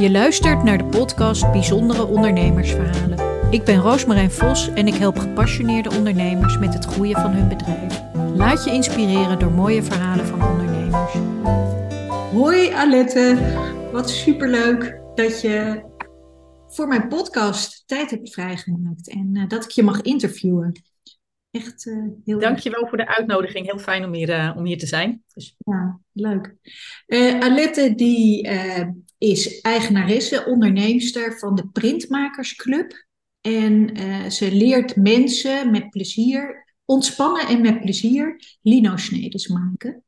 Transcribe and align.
Je 0.00 0.10
luistert 0.10 0.62
naar 0.62 0.78
de 0.78 0.84
podcast 0.84 1.52
Bijzondere 1.52 2.06
Ondernemersverhalen. 2.06 3.50
Ik 3.50 3.64
ben 3.64 3.76
Roosmarijn 3.76 4.30
Vos 4.30 4.68
en 4.68 4.86
ik 4.86 4.94
help 4.94 5.18
gepassioneerde 5.18 5.90
ondernemers 5.90 6.58
met 6.58 6.74
het 6.74 6.84
groeien 6.84 7.20
van 7.20 7.30
hun 7.30 7.48
bedrijf. 7.48 8.00
Laat 8.34 8.64
je 8.64 8.70
inspireren 8.70 9.38
door 9.38 9.52
mooie 9.52 9.82
verhalen 9.82 10.26
van 10.26 10.42
ondernemers. 10.42 11.12
Hoi 12.32 12.68
Alette, 12.68 13.38
wat 13.92 14.10
superleuk 14.10 15.00
dat 15.14 15.40
je 15.40 15.84
voor 16.66 16.88
mijn 16.88 17.08
podcast 17.08 17.82
tijd 17.86 18.10
hebt 18.10 18.32
vrijgemaakt 18.32 19.08
en 19.08 19.30
uh, 19.32 19.48
dat 19.48 19.64
ik 19.64 19.70
je 19.70 19.82
mag 19.82 20.00
interviewen. 20.00 20.82
Echt 21.50 21.86
uh, 21.86 22.08
heel 22.24 22.38
Dankjewel 22.38 22.86
voor 22.86 22.98
de 22.98 23.16
uitnodiging. 23.16 23.66
Heel 23.66 23.78
fijn 23.78 24.04
om 24.04 24.12
hier, 24.12 24.28
uh, 24.28 24.56
om 24.56 24.64
hier 24.64 24.78
te 24.78 24.86
zijn. 24.86 25.22
Dus... 25.34 25.56
Ja, 25.58 26.00
leuk. 26.12 26.54
Alette 27.40 27.94
die 27.94 28.48
is 29.20 29.60
eigenaresse, 29.60 30.44
onderneemster 30.46 31.38
van 31.38 31.54
de 31.54 31.68
Printmakersclub. 31.68 33.06
En 33.40 33.98
uh, 34.00 34.26
ze 34.28 34.52
leert 34.52 34.96
mensen 34.96 35.70
met 35.70 35.90
plezier, 35.90 36.74
ontspannen 36.84 37.46
en 37.46 37.60
met 37.60 37.80
plezier, 37.80 38.56
lino-snedes 38.62 39.48
maken. 39.48 40.04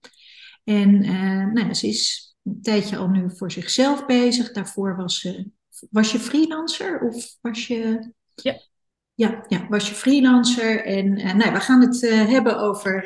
En 0.65 1.05
uh, 1.05 1.53
nou, 1.53 1.75
ze 1.75 1.87
is 1.89 2.35
een 2.45 2.63
tijdje 2.63 2.97
al 2.97 3.09
nu 3.09 3.31
voor 3.37 3.53
zichzelf 3.53 4.07
bezig. 4.07 4.53
Daarvoor 4.53 4.97
was 4.97 5.21
ze, 5.21 5.51
was 5.91 6.13
je 6.13 6.19
freelancer 6.19 7.01
of 7.01 7.37
was 7.41 7.67
je... 7.67 8.13
Ja. 8.35 8.71
Ja, 9.15 9.45
ja 9.49 9.67
was 9.69 9.89
je 9.89 9.95
freelancer. 9.95 10.85
En 10.85 11.19
uh, 11.19 11.35
nou, 11.35 11.53
we 11.53 11.61
gaan 11.61 11.81
het 11.81 12.01
hebben 12.11 12.59
over 12.59 13.05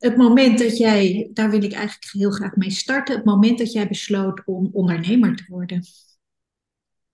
het 0.00 0.16
moment 0.16 0.58
dat 0.58 0.76
jij, 0.76 1.30
daar 1.32 1.50
wil 1.50 1.62
ik 1.62 1.72
eigenlijk 1.72 2.12
heel 2.12 2.30
graag 2.30 2.56
mee 2.56 2.70
starten, 2.70 3.16
het 3.16 3.24
moment 3.24 3.58
dat 3.58 3.72
jij 3.72 3.88
besloot 3.88 4.42
om 4.44 4.70
ondernemer 4.72 5.36
te 5.36 5.44
worden. 5.48 5.84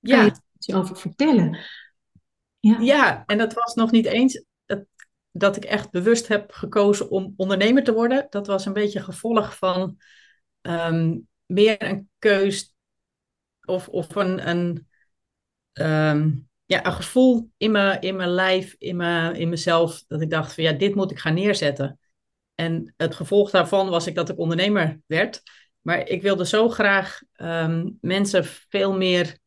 Ja. 0.00 0.16
Kan 0.16 0.24
je 0.24 0.30
er 0.30 0.40
iets 0.56 0.72
over 0.72 0.96
vertellen? 0.96 1.58
Ja. 2.60 2.78
ja, 2.80 3.24
en 3.26 3.38
dat 3.38 3.52
was 3.52 3.74
nog 3.74 3.90
niet 3.90 4.06
eens 4.06 4.44
dat, 4.66 4.84
dat 5.30 5.56
ik 5.56 5.64
echt 5.64 5.90
bewust 5.90 6.28
heb 6.28 6.52
gekozen 6.52 7.10
om 7.10 7.34
ondernemer 7.36 7.84
te 7.84 7.92
worden. 7.92 8.26
Dat 8.30 8.46
was 8.46 8.66
een 8.66 8.72
beetje 8.72 9.02
gevolg 9.02 9.56
van 9.56 9.96
ehm, 10.60 11.18
meer 11.46 11.82
een 11.82 12.10
keus 12.18 12.74
of, 13.64 13.88
of 13.88 14.14
een, 14.14 14.48
een, 14.48 14.86
um, 15.72 16.48
ja, 16.64 16.86
een 16.86 16.92
gevoel 16.92 17.50
in 17.56 17.70
mijn, 17.70 18.00
in 18.00 18.16
mijn 18.16 18.30
lijf, 18.30 18.74
in, 18.78 18.96
mijn, 18.96 19.34
in 19.34 19.48
mezelf, 19.48 20.04
dat 20.06 20.20
ik 20.20 20.30
dacht 20.30 20.54
van 20.54 20.64
ja, 20.64 20.72
dit 20.72 20.94
moet 20.94 21.10
ik 21.10 21.18
gaan 21.18 21.34
neerzetten. 21.34 21.98
En 22.56 22.94
het 22.96 23.14
gevolg 23.14 23.50
daarvan 23.50 23.88
was 23.88 24.06
ik 24.06 24.14
dat 24.14 24.28
ik 24.28 24.38
ondernemer 24.38 25.00
werd. 25.06 25.42
Maar 25.80 26.08
ik 26.08 26.22
wilde 26.22 26.46
zo 26.46 26.68
graag 26.68 27.20
ehm, 27.32 27.90
mensen 28.00 28.44
veel 28.44 28.96
meer 28.96 29.38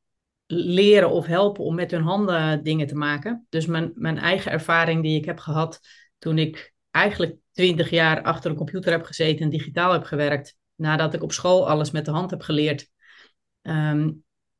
leren 0.45 1.09
of 1.09 1.25
helpen 1.25 1.63
om 1.63 1.75
met 1.75 1.91
hun 1.91 2.02
handen 2.02 2.63
dingen 2.63 2.87
te 2.87 2.95
maken. 2.95 3.45
Dus 3.49 3.65
mijn, 3.65 3.91
mijn 3.95 4.17
eigen 4.17 4.52
ervaring 4.52 5.03
die 5.03 5.17
ik 5.17 5.25
heb 5.25 5.39
gehad 5.39 5.80
toen 6.17 6.37
ik 6.37 6.73
eigenlijk 6.91 7.37
twintig 7.52 7.89
jaar 7.89 8.21
achter 8.21 8.52
een 8.52 8.57
computer 8.57 8.91
heb 8.91 9.03
gezeten 9.03 9.45
en 9.45 9.49
digitaal 9.49 9.91
heb 9.91 10.03
gewerkt, 10.03 10.55
nadat 10.75 11.13
ik 11.13 11.23
op 11.23 11.31
school 11.31 11.69
alles 11.69 11.91
met 11.91 12.05
de 12.05 12.11
hand 12.11 12.31
heb 12.31 12.41
geleerd. 12.41 12.89
Ehm, 13.61 14.11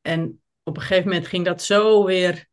en 0.02 0.42
op 0.64 0.76
een 0.76 0.82
gegeven 0.82 1.10
moment 1.10 1.28
ging 1.28 1.46
dat 1.46 1.64
zo 1.64 2.06
weer 2.06 2.49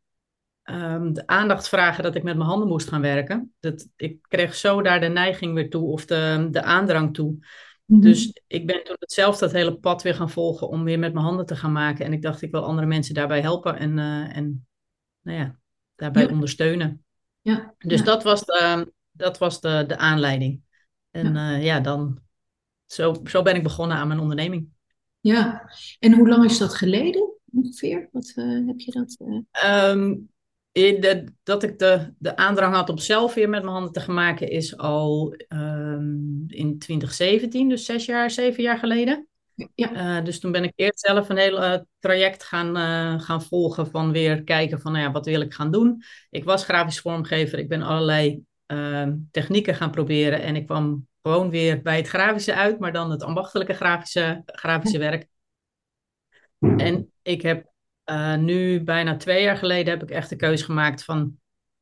um, 0.69 1.13
de 1.13 1.27
aandacht 1.27 1.69
vragen 1.69 2.03
dat 2.03 2.15
ik 2.15 2.23
met 2.23 2.37
mijn 2.37 2.49
handen 2.49 2.67
moest 2.67 2.87
gaan 2.87 3.01
werken. 3.01 3.53
Dat, 3.59 3.87
ik 3.95 4.21
kreeg 4.21 4.55
zo 4.55 4.81
daar 4.81 4.99
de 4.99 5.07
neiging 5.07 5.53
weer 5.53 5.69
toe 5.69 5.91
of 5.91 6.05
de, 6.05 6.47
de 6.51 6.61
aandrang 6.61 7.13
toe. 7.13 7.37
Mhm. 7.85 8.01
Dus 8.01 8.41
ik 8.47 8.67
ben 8.67 8.83
toen 8.83 8.95
hetzelfde 8.99 9.45
dat 9.45 9.53
hele 9.53 9.77
pad 9.77 10.01
weer 10.03 10.15
gaan 10.15 10.29
volgen 10.29 10.69
om 10.69 10.83
weer 10.83 10.99
met 10.99 11.13
mijn 11.13 11.25
handen 11.25 11.45
te 11.45 11.55
gaan 11.55 11.71
maken. 11.71 12.05
En 12.05 12.13
ik 12.13 12.21
dacht, 12.21 12.41
ik 12.41 12.51
wil 12.51 12.65
andere 12.65 12.87
mensen 12.87 13.13
daarbij 13.13 13.41
helpen 13.41 13.77
en, 13.77 13.97
uh, 13.97 14.37
en 14.37 14.67
nou 15.21 15.37
ja, 15.37 15.59
daarbij 15.95 16.29
ondersteunen. 16.29 17.05
Ja. 17.41 17.73
Dus 17.77 18.03
Dat, 18.03 18.23
was 18.23 18.45
de, 18.45 18.93
dat 19.11 19.37
was 19.37 19.61
de, 19.61 19.83
de 19.87 19.97
aanleiding. 19.97 20.61
En 21.11 21.33
ja, 21.33 21.55
uh, 21.55 21.63
ja 21.63 21.79
dan, 21.79 22.19
zo, 22.85 23.15
zo 23.23 23.41
ben 23.41 23.55
ik 23.55 23.63
begonnen 23.63 23.97
aan 23.97 24.07
mijn 24.07 24.19
onderneming. 24.19 24.67
Ja, 25.19 25.69
en 25.99 26.13
hoe 26.13 26.27
lang 26.27 26.45
is 26.45 26.57
dat 26.57 26.75
geleden 26.75 27.33
ongeveer? 27.51 28.09
Wat 28.11 28.33
uh, 28.35 28.67
heb 28.67 28.79
je 28.79 28.91
dat? 28.91 29.17
Um, 29.65 30.29
dat 31.43 31.63
ik 31.63 31.79
de, 31.79 32.13
de 32.17 32.35
aandrang 32.35 32.73
had 32.73 32.89
om 32.89 32.97
zelf 32.97 33.33
weer 33.33 33.49
met 33.49 33.61
mijn 33.61 33.73
handen 33.73 33.91
te 33.91 33.99
gaan 33.99 34.15
maken, 34.15 34.49
is 34.49 34.77
al 34.77 35.35
um, 35.47 36.43
in 36.47 36.79
2017, 36.79 37.69
dus 37.69 37.85
zes 37.85 38.05
jaar, 38.05 38.31
zeven 38.31 38.63
jaar 38.63 38.77
geleden. 38.77 39.27
Ja. 39.75 40.17
Uh, 40.17 40.25
dus 40.25 40.39
toen 40.39 40.51
ben 40.51 40.63
ik 40.63 40.73
eerst 40.75 40.99
zelf 40.99 41.29
een 41.29 41.37
heel 41.37 41.63
uh, 41.63 41.77
traject 41.99 42.43
gaan, 42.43 42.77
uh, 42.77 43.21
gaan 43.21 43.43
volgen 43.43 43.87
van 43.87 44.11
weer 44.11 44.43
kijken 44.43 44.81
van, 44.81 44.91
nou 44.91 45.03
ja, 45.03 45.11
wat 45.11 45.25
wil 45.25 45.41
ik 45.41 45.53
gaan 45.53 45.71
doen. 45.71 46.03
Ik 46.29 46.43
was 46.43 46.63
grafisch 46.63 46.99
vormgever, 46.99 47.59
ik 47.59 47.69
ben 47.69 47.81
allerlei 47.81 48.43
ehm, 48.65 49.15
technieken 49.31 49.75
gaan 49.75 49.91
proberen 49.91 50.41
en 50.41 50.55
ik 50.55 50.65
kwam 50.65 51.07
gewoon 51.21 51.49
weer 51.49 51.81
bij 51.81 51.97
het 51.97 52.07
grafische 52.07 52.53
uit, 52.53 52.79
maar 52.79 52.93
dan 52.93 53.11
het 53.11 53.23
ambachtelijke 53.23 53.73
grafische, 53.73 54.41
grafische 54.45 54.97
werk. 54.97 55.27
En 56.59 57.11
ik 57.21 57.41
heb 57.41 57.71
uh, 58.11 58.35
nu, 58.35 58.83
bijna 58.83 59.17
twee 59.17 59.43
jaar 59.43 59.57
geleden, 59.57 59.93
heb 59.93 60.03
ik 60.03 60.09
echt 60.09 60.29
de 60.29 60.35
keuze 60.35 60.63
gemaakt 60.63 61.03
van 61.03 61.37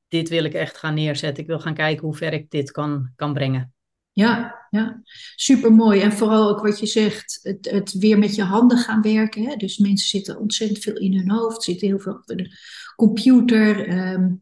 dit 0.08 0.30
wil 0.30 0.44
ik 0.44 0.54
echt 0.54 0.78
gaan 0.78 0.94
neerzetten. 0.94 1.44
Ik 1.44 1.50
wil 1.50 1.60
gaan 1.60 1.74
kijken 1.74 2.06
hoe 2.06 2.16
ver 2.16 2.34
ik 2.34 2.50
dit 2.50 2.72
kan, 2.72 3.12
kan 3.16 3.34
brengen. 3.34 3.74
Ja, 4.12 4.56
ja, 4.70 5.02
super 5.36 5.74
mooi. 5.74 6.02
En 6.02 6.12
vooral 6.12 6.50
ook 6.50 6.62
wat 6.62 6.80
je 6.80 6.86
zegt, 6.86 7.40
het, 7.42 7.72
het 7.72 7.94
weer 7.94 8.20
met 8.20 8.36
je 8.36 8.44
handen 8.44 8.78
gaan 8.78 9.02
werken. 9.02 9.44
Hè? 9.44 9.56
Dus 9.56 9.78
mensen 9.78 10.08
zitten 10.08 10.40
ontzettend 10.40 10.80
veel 10.80 10.98
in 10.98 11.18
hun 11.18 11.32
hoofd, 11.32 11.64
zitten 11.64 11.88
heel 11.88 12.00
veel 12.00 12.14
achter 12.14 12.38
de 12.38 12.58
computer. 12.96 13.98
Um, 14.14 14.42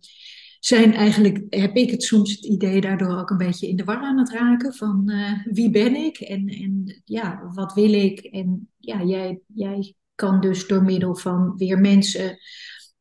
zijn 0.59 0.93
eigenlijk, 0.93 1.45
heb 1.49 1.75
ik 1.75 1.91
het 1.91 2.03
soms 2.03 2.31
het 2.31 2.45
idee 2.45 2.81
daardoor 2.81 3.17
ook 3.19 3.29
een 3.29 3.37
beetje 3.37 3.67
in 3.67 3.75
de 3.75 3.83
war 3.83 4.01
aan 4.01 4.17
het 4.17 4.31
raken 4.31 4.73
van 4.73 5.03
uh, 5.05 5.45
wie 5.45 5.69
ben 5.69 5.95
ik 5.95 6.17
en, 6.19 6.47
en 6.47 7.01
ja, 7.05 7.51
wat 7.53 7.73
wil 7.73 7.93
ik? 7.93 8.19
En 8.19 8.69
ja, 8.77 9.03
jij, 9.03 9.39
jij 9.53 9.93
kan 10.15 10.41
dus 10.41 10.67
door 10.67 10.83
middel 10.83 11.15
van 11.15 11.57
weer 11.57 11.79
mensen 11.79 12.37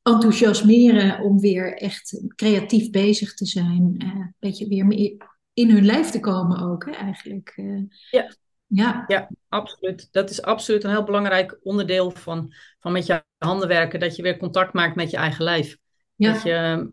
enthousiasmeren 0.03 1.21
om 1.21 1.41
weer 1.41 1.77
echt 1.77 2.23
creatief 2.34 2.91
bezig 2.91 3.34
te 3.34 3.47
zijn. 3.47 3.95
Uh, 3.99 4.09
een 4.09 4.34
beetje 4.39 4.69
weer 4.69 4.87
meer 4.87 5.31
in 5.53 5.71
hun 5.71 5.84
lijf 5.84 6.11
te 6.11 6.21
komen 6.21 6.61
ook, 6.61 6.84
hè, 6.84 6.91
eigenlijk. 6.91 7.53
Uh, 7.56 7.83
ja. 8.11 8.34
Ja. 8.75 9.05
ja, 9.06 9.28
absoluut. 9.49 10.09
Dat 10.12 10.31
is 10.31 10.43
absoluut 10.43 10.84
een 10.84 10.91
heel 10.91 11.05
belangrijk 11.05 11.59
onderdeel 11.62 12.11
van, 12.11 12.55
van 12.78 12.93
met 12.93 13.06
je 13.06 13.25
handen 13.39 13.69
werken. 13.69 14.01
Dat 14.01 14.17
je 14.17 14.22
weer 14.22 14.37
contact 14.37 14.72
maakt 14.72 14.97
met 14.97 15.11
je 15.11 15.17
eigen 15.17 15.45
lijf. 15.45 15.77
Ja. 16.15 16.33
Dat 16.33 16.43
je, 16.43 16.91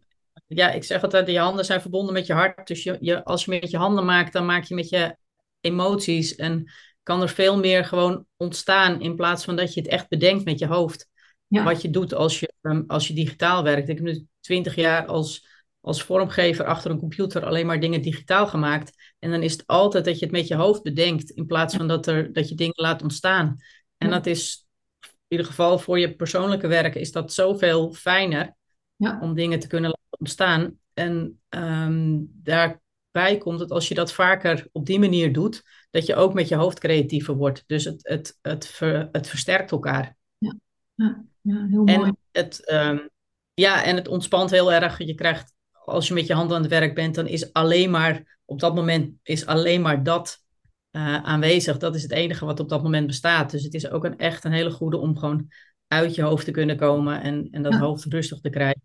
ja, 0.47 0.71
ik 0.71 0.83
zeg 0.83 1.03
altijd, 1.03 1.27
je 1.27 1.39
handen 1.39 1.65
zijn 1.65 1.81
verbonden 1.81 2.13
met 2.13 2.25
je 2.25 2.33
hart. 2.33 2.67
Dus 2.67 2.83
je, 2.83 2.97
je, 2.99 3.23
als 3.23 3.45
je 3.45 3.51
met 3.51 3.69
je 3.69 3.77
handen 3.77 4.05
maakt, 4.05 4.33
dan 4.33 4.45
maak 4.45 4.63
je 4.63 4.75
met 4.75 4.89
je 4.89 5.15
emoties. 5.61 6.35
En 6.35 6.71
kan 7.09 7.21
er 7.21 7.29
veel 7.29 7.57
meer 7.57 7.85
gewoon 7.85 8.25
ontstaan 8.37 9.01
in 9.01 9.15
plaats 9.15 9.43
van 9.43 9.55
dat 9.55 9.73
je 9.73 9.81
het 9.81 9.89
echt 9.89 10.07
bedenkt 10.07 10.45
met 10.45 10.59
je 10.59 10.67
hoofd. 10.67 11.07
Wat 11.47 11.81
je 11.81 11.89
doet 11.89 12.13
als 12.13 12.39
je, 12.39 12.53
ehm, 12.61 12.83
als 12.87 13.07
je 13.07 13.13
digitaal 13.13 13.63
werkt. 13.63 13.89
Ik 13.89 13.97
heb 13.97 14.05
nu 14.05 14.25
twintig 14.39 14.75
jaar 14.75 15.05
als, 15.05 15.47
als 15.81 16.03
vormgever 16.03 16.65
achter 16.65 16.91
een 16.91 16.99
computer 16.99 17.45
alleen 17.45 17.65
maar 17.65 17.79
dingen 17.79 18.01
digitaal 18.01 18.47
gemaakt. 18.47 19.15
En 19.19 19.31
dan 19.31 19.43
is 19.43 19.51
het 19.51 19.67
altijd 19.67 20.05
dat 20.05 20.19
je 20.19 20.25
het 20.25 20.33
met 20.33 20.47
je 20.47 20.55
hoofd 20.55 20.83
bedenkt 20.83 21.29
in 21.29 21.45
plaats 21.45 21.75
van 21.75 21.87
dat, 21.87 22.07
er, 22.07 22.33
dat 22.33 22.49
je 22.49 22.55
dingen 22.55 22.81
laat 22.83 23.01
ontstaan. 23.01 23.55
En 23.97 24.09
dat 24.09 24.25
is 24.25 24.67
in 25.01 25.09
ieder 25.27 25.45
geval 25.45 25.79
voor 25.79 25.99
je 25.99 26.15
persoonlijke 26.15 26.67
werk 26.67 26.95
is 26.95 27.11
dat 27.11 27.33
zoveel 27.33 27.93
fijner 27.93 28.55
ja. 28.95 29.19
om 29.21 29.33
dingen 29.33 29.59
te 29.59 29.67
kunnen 29.67 29.89
laten 29.89 30.19
ontstaan. 30.19 30.79
En 30.93 31.41
um, 31.49 32.29
daarbij 32.33 33.37
komt 33.37 33.59
dat 33.59 33.71
als 33.71 33.87
je 33.87 33.95
dat 33.95 34.13
vaker 34.13 34.67
op 34.71 34.85
die 34.85 34.99
manier 34.99 35.33
doet, 35.33 35.63
dat 35.89 36.05
je 36.05 36.15
ook 36.15 36.33
met 36.33 36.47
je 36.47 36.55
hoofd 36.55 36.79
creatiever 36.79 37.35
wordt. 37.35 37.63
Dus 37.67 37.83
het, 37.83 37.99
het, 38.01 38.37
het, 38.41 38.67
ver, 38.67 39.09
het 39.11 39.27
versterkt 39.27 39.71
elkaar. 39.71 40.15
Ja, 40.37 40.55
ja, 40.95 41.25
ja 41.41 41.67
heel 41.67 41.83
mooi. 41.83 42.01
En 42.01 42.17
het, 42.31 42.71
um, 42.71 43.09
ja, 43.53 43.83
en 43.83 43.95
het 43.95 44.07
ontspant 44.07 44.49
heel 44.49 44.73
erg. 44.73 44.97
Je 44.97 45.15
krijgt, 45.15 45.53
als 45.85 46.07
je 46.07 46.13
met 46.13 46.27
je 46.27 46.33
handen 46.33 46.55
aan 46.55 46.61
het 46.61 46.71
werk 46.71 46.95
bent, 46.95 47.15
dan 47.15 47.27
is 47.27 47.53
alleen 47.53 47.89
maar, 47.89 48.39
op 48.45 48.59
dat 48.59 48.75
moment 48.75 49.13
is 49.23 49.45
alleen 49.45 49.81
maar 49.81 50.03
dat 50.03 50.43
uh, 50.91 51.23
aanwezig. 51.23 51.77
Dat 51.77 51.95
is 51.95 52.01
het 52.01 52.11
enige 52.11 52.45
wat 52.45 52.59
op 52.59 52.69
dat 52.69 52.83
moment 52.83 53.07
bestaat. 53.07 53.51
Dus 53.51 53.63
het 53.63 53.73
is 53.73 53.89
ook 53.89 54.03
een, 54.03 54.17
echt 54.17 54.43
een 54.43 54.51
hele 54.51 54.71
goede 54.71 54.97
om 54.97 55.17
gewoon 55.17 55.47
uit 55.87 56.15
je 56.15 56.21
hoofd 56.21 56.45
te 56.45 56.51
kunnen 56.51 56.77
komen 56.77 57.21
en, 57.21 57.47
en 57.51 57.61
dat 57.61 57.75
hoofd 57.75 58.03
rustig 58.03 58.39
te 58.39 58.49
krijgen. 58.49 58.81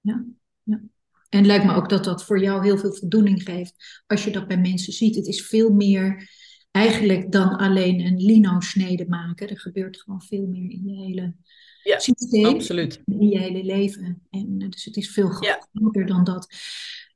Ja, 0.00 0.24
ja. 0.62 0.80
En 1.34 1.40
het 1.40 1.48
lijkt 1.48 1.64
me 1.64 1.74
ook 1.74 1.88
dat 1.88 2.04
dat 2.04 2.24
voor 2.24 2.40
jou 2.40 2.64
heel 2.64 2.78
veel 2.78 2.94
voldoening 2.94 3.42
geeft 3.42 4.02
als 4.06 4.24
je 4.24 4.30
dat 4.30 4.48
bij 4.48 4.58
mensen 4.58 4.92
ziet. 4.92 5.14
Het 5.14 5.26
is 5.26 5.46
veel 5.46 5.70
meer 5.70 6.30
eigenlijk 6.70 7.32
dan 7.32 7.56
alleen 7.56 8.00
een 8.00 8.16
lino-snede 8.16 9.06
maken. 9.08 9.48
Er 9.48 9.60
gebeurt 9.60 10.00
gewoon 10.00 10.22
veel 10.22 10.46
meer 10.46 10.70
in 10.70 10.82
je 10.84 11.04
hele 11.04 11.34
ja, 11.82 11.98
systeem. 11.98 12.44
Absoluut. 12.44 13.02
In 13.04 13.28
je 13.28 13.38
hele 13.38 13.64
leven. 13.64 14.22
En, 14.30 14.54
eh, 14.58 14.68
dus 14.68 14.84
het 14.84 14.96
is 14.96 15.10
veel 15.10 15.28
groter 15.28 16.06
dan 16.06 16.24
dat. 16.24 16.54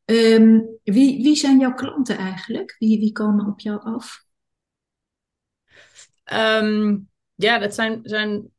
Um, 0.05 0.67
wie, 0.83 1.23
wie 1.23 1.37
zijn 1.37 1.59
jouw 1.59 1.75
klanten 1.75 2.17
eigenlijk? 2.17 2.77
Wie, 2.79 2.99
wie 2.99 3.13
komen 3.13 3.47
op 3.47 3.61
jou 3.61 3.81
af? 3.83 4.25
Um, 6.33 7.09
ja, 7.35 7.59
dat 7.59 7.75
zijn, 7.75 8.01
zijn 8.03 8.51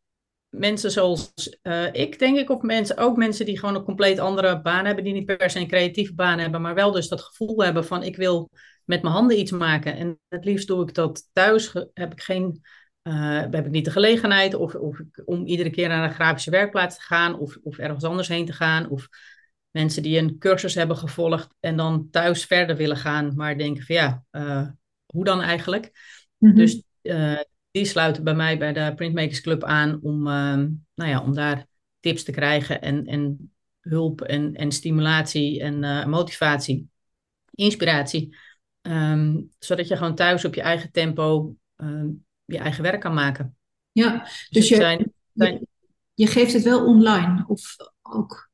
mensen 0.49 0.91
zoals 0.91 1.33
uh, 1.63 1.93
ik, 1.93 2.19
denk 2.19 2.37
ik, 2.37 2.49
of 2.49 2.61
mensen, 2.61 2.97
ook 2.97 3.17
mensen 3.17 3.45
die 3.45 3.59
gewoon 3.59 3.75
een 3.75 3.83
compleet 3.83 4.19
andere 4.19 4.61
baan 4.61 4.85
hebben, 4.85 5.03
die 5.03 5.13
niet 5.13 5.25
per 5.25 5.49
se 5.49 5.59
een 5.59 5.67
creatieve 5.67 6.13
baan 6.13 6.39
hebben, 6.39 6.61
maar 6.61 6.75
wel 6.75 6.91
dus 6.91 7.07
dat 7.07 7.21
gevoel 7.21 7.63
hebben 7.63 7.85
van 7.85 8.03
ik 8.03 8.15
wil 8.15 8.49
met 8.89 9.01
mijn 9.01 9.13
handen 9.13 9.39
iets 9.39 9.51
maken. 9.51 9.95
En 9.95 10.19
het 10.27 10.45
liefst 10.45 10.67
doe 10.67 10.87
ik 10.87 10.93
dat 10.93 11.29
thuis. 11.33 11.73
Heb 11.93 12.11
ik 12.11 12.21
geen, 12.21 12.61
uh, 13.03 13.39
heb 13.39 13.65
ik 13.65 13.71
niet 13.71 13.85
de 13.85 13.91
gelegenheid 13.91 14.53
of, 14.53 14.75
of 14.75 15.01
om 15.25 15.45
iedere 15.45 15.69
keer 15.69 15.87
naar 15.87 16.03
een 16.03 16.13
grafische 16.13 16.51
werkplaats 16.51 16.95
te 16.95 17.01
gaan 17.01 17.39
of, 17.39 17.57
of 17.63 17.77
ergens 17.77 18.03
anders 18.03 18.27
heen 18.27 18.45
te 18.45 18.53
gaan. 18.53 18.89
Of 18.89 19.07
mensen 19.71 20.03
die 20.03 20.17
een 20.17 20.37
cursus 20.37 20.75
hebben 20.75 20.97
gevolgd 20.97 21.49
en 21.59 21.77
dan 21.77 22.07
thuis 22.11 22.45
verder 22.45 22.75
willen 22.75 22.97
gaan, 22.97 23.35
maar 23.35 23.57
denken 23.57 23.83
van 23.83 23.95
ja, 23.95 24.23
uh, 24.31 24.67
hoe 25.05 25.23
dan 25.23 25.41
eigenlijk? 25.41 25.91
Mm 26.37 26.49
-hmm. 26.49 26.57
Dus 26.57 26.83
uh, 27.01 27.39
die 27.71 27.86
sluiten 27.86 28.24
bij 28.24 28.36
mij 28.36 28.57
bij 28.57 28.74
de 28.74 28.94
Printmakers 28.95 29.42
Club 29.42 29.63
aan 29.63 30.00
om, 30.01 30.27
ehm, 30.27 30.69
nou 30.95 31.10
ja, 31.10 31.21
om 31.21 31.33
daar 31.33 31.68
tips 32.00 32.24
te 32.24 32.31
krijgen 32.31 32.81
en, 32.81 33.06
en 33.06 33.54
hulp 33.80 34.21
en, 34.21 34.56
en 34.56 34.71
stimulatie 34.71 35.62
en 35.62 35.83
uh, 35.83 36.06
motivatie, 36.06 36.89
inspiratie. 37.51 38.38
Um, 38.81 39.50
zodat 39.60 39.88
je 39.88 39.98
gewoon 39.98 40.16
thuis 40.16 40.45
op 40.45 40.56
je 40.56 40.62
eigen 40.62 40.92
tempo 40.92 41.56
um, 41.75 42.25
je 42.45 42.57
eigen 42.57 42.83
werk 42.83 43.01
kan 43.01 43.13
maken. 43.13 43.57
Ja, 43.92 44.19
dus, 44.19 44.48
dus 44.50 44.69
je, 44.69 44.75
zijn, 44.75 45.13
zijn... 45.33 45.68
je, 46.13 46.27
geeft 46.27 46.54
het 46.54 46.63
wel 46.63 46.86
online 46.86 47.44
of 47.48 47.75
ook? 48.01 48.50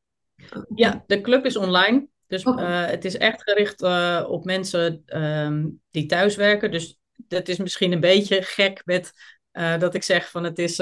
Ja, 0.75 1.03
de 1.07 1.21
club 1.21 1.45
is 1.45 1.57
online. 1.57 2.07
Dus 2.27 2.43
uh, 2.43 2.85
het 2.85 3.05
is 3.05 3.17
echt 3.17 3.43
gericht 3.43 3.81
uh, 3.81 4.25
op 4.27 4.45
mensen 4.45 5.03
um, 5.05 5.81
die 5.91 6.05
thuis 6.05 6.35
werken. 6.35 6.71
Dus 6.71 6.99
dat 7.15 7.47
is 7.47 7.57
misschien 7.57 7.91
een 7.91 7.99
beetje 7.99 8.41
gek 8.41 8.81
met 8.85 9.11
uh, 9.53 9.79
dat 9.79 9.95
ik 9.95 10.03
zeg 10.03 10.29
van 10.29 10.43
het 10.43 10.59
is 10.59 10.77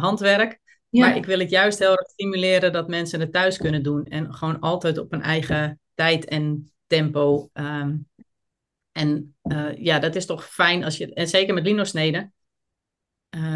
handwerk. 0.00 0.60
Ja. 0.88 1.06
Maar 1.06 1.16
ik 1.16 1.24
wil 1.24 1.38
het 1.38 1.50
juist 1.50 1.78
heel 1.78 1.96
erg 1.96 2.08
stimuleren 2.10 2.72
dat 2.72 2.88
mensen 2.88 3.20
het 3.20 3.32
thuis 3.32 3.56
kunnen 3.56 3.82
doen. 3.82 4.04
En 4.04 4.34
gewoon 4.34 4.60
altijd 4.60 4.98
op 4.98 5.12
een 5.12 5.22
eigen 5.22 5.80
tijd 5.94 6.24
en 6.24 6.72
tempo. 6.86 7.50
Um, 7.52 8.08
en 8.92 9.36
ja, 9.76 9.98
dat 9.98 10.14
is 10.14 10.26
toch 10.26 10.44
fijn 10.44 10.84
als 10.84 10.96
je, 10.96 11.14
en 11.14 11.28
zeker 11.28 11.54
met 11.54 11.64
linosneden, 11.64 12.32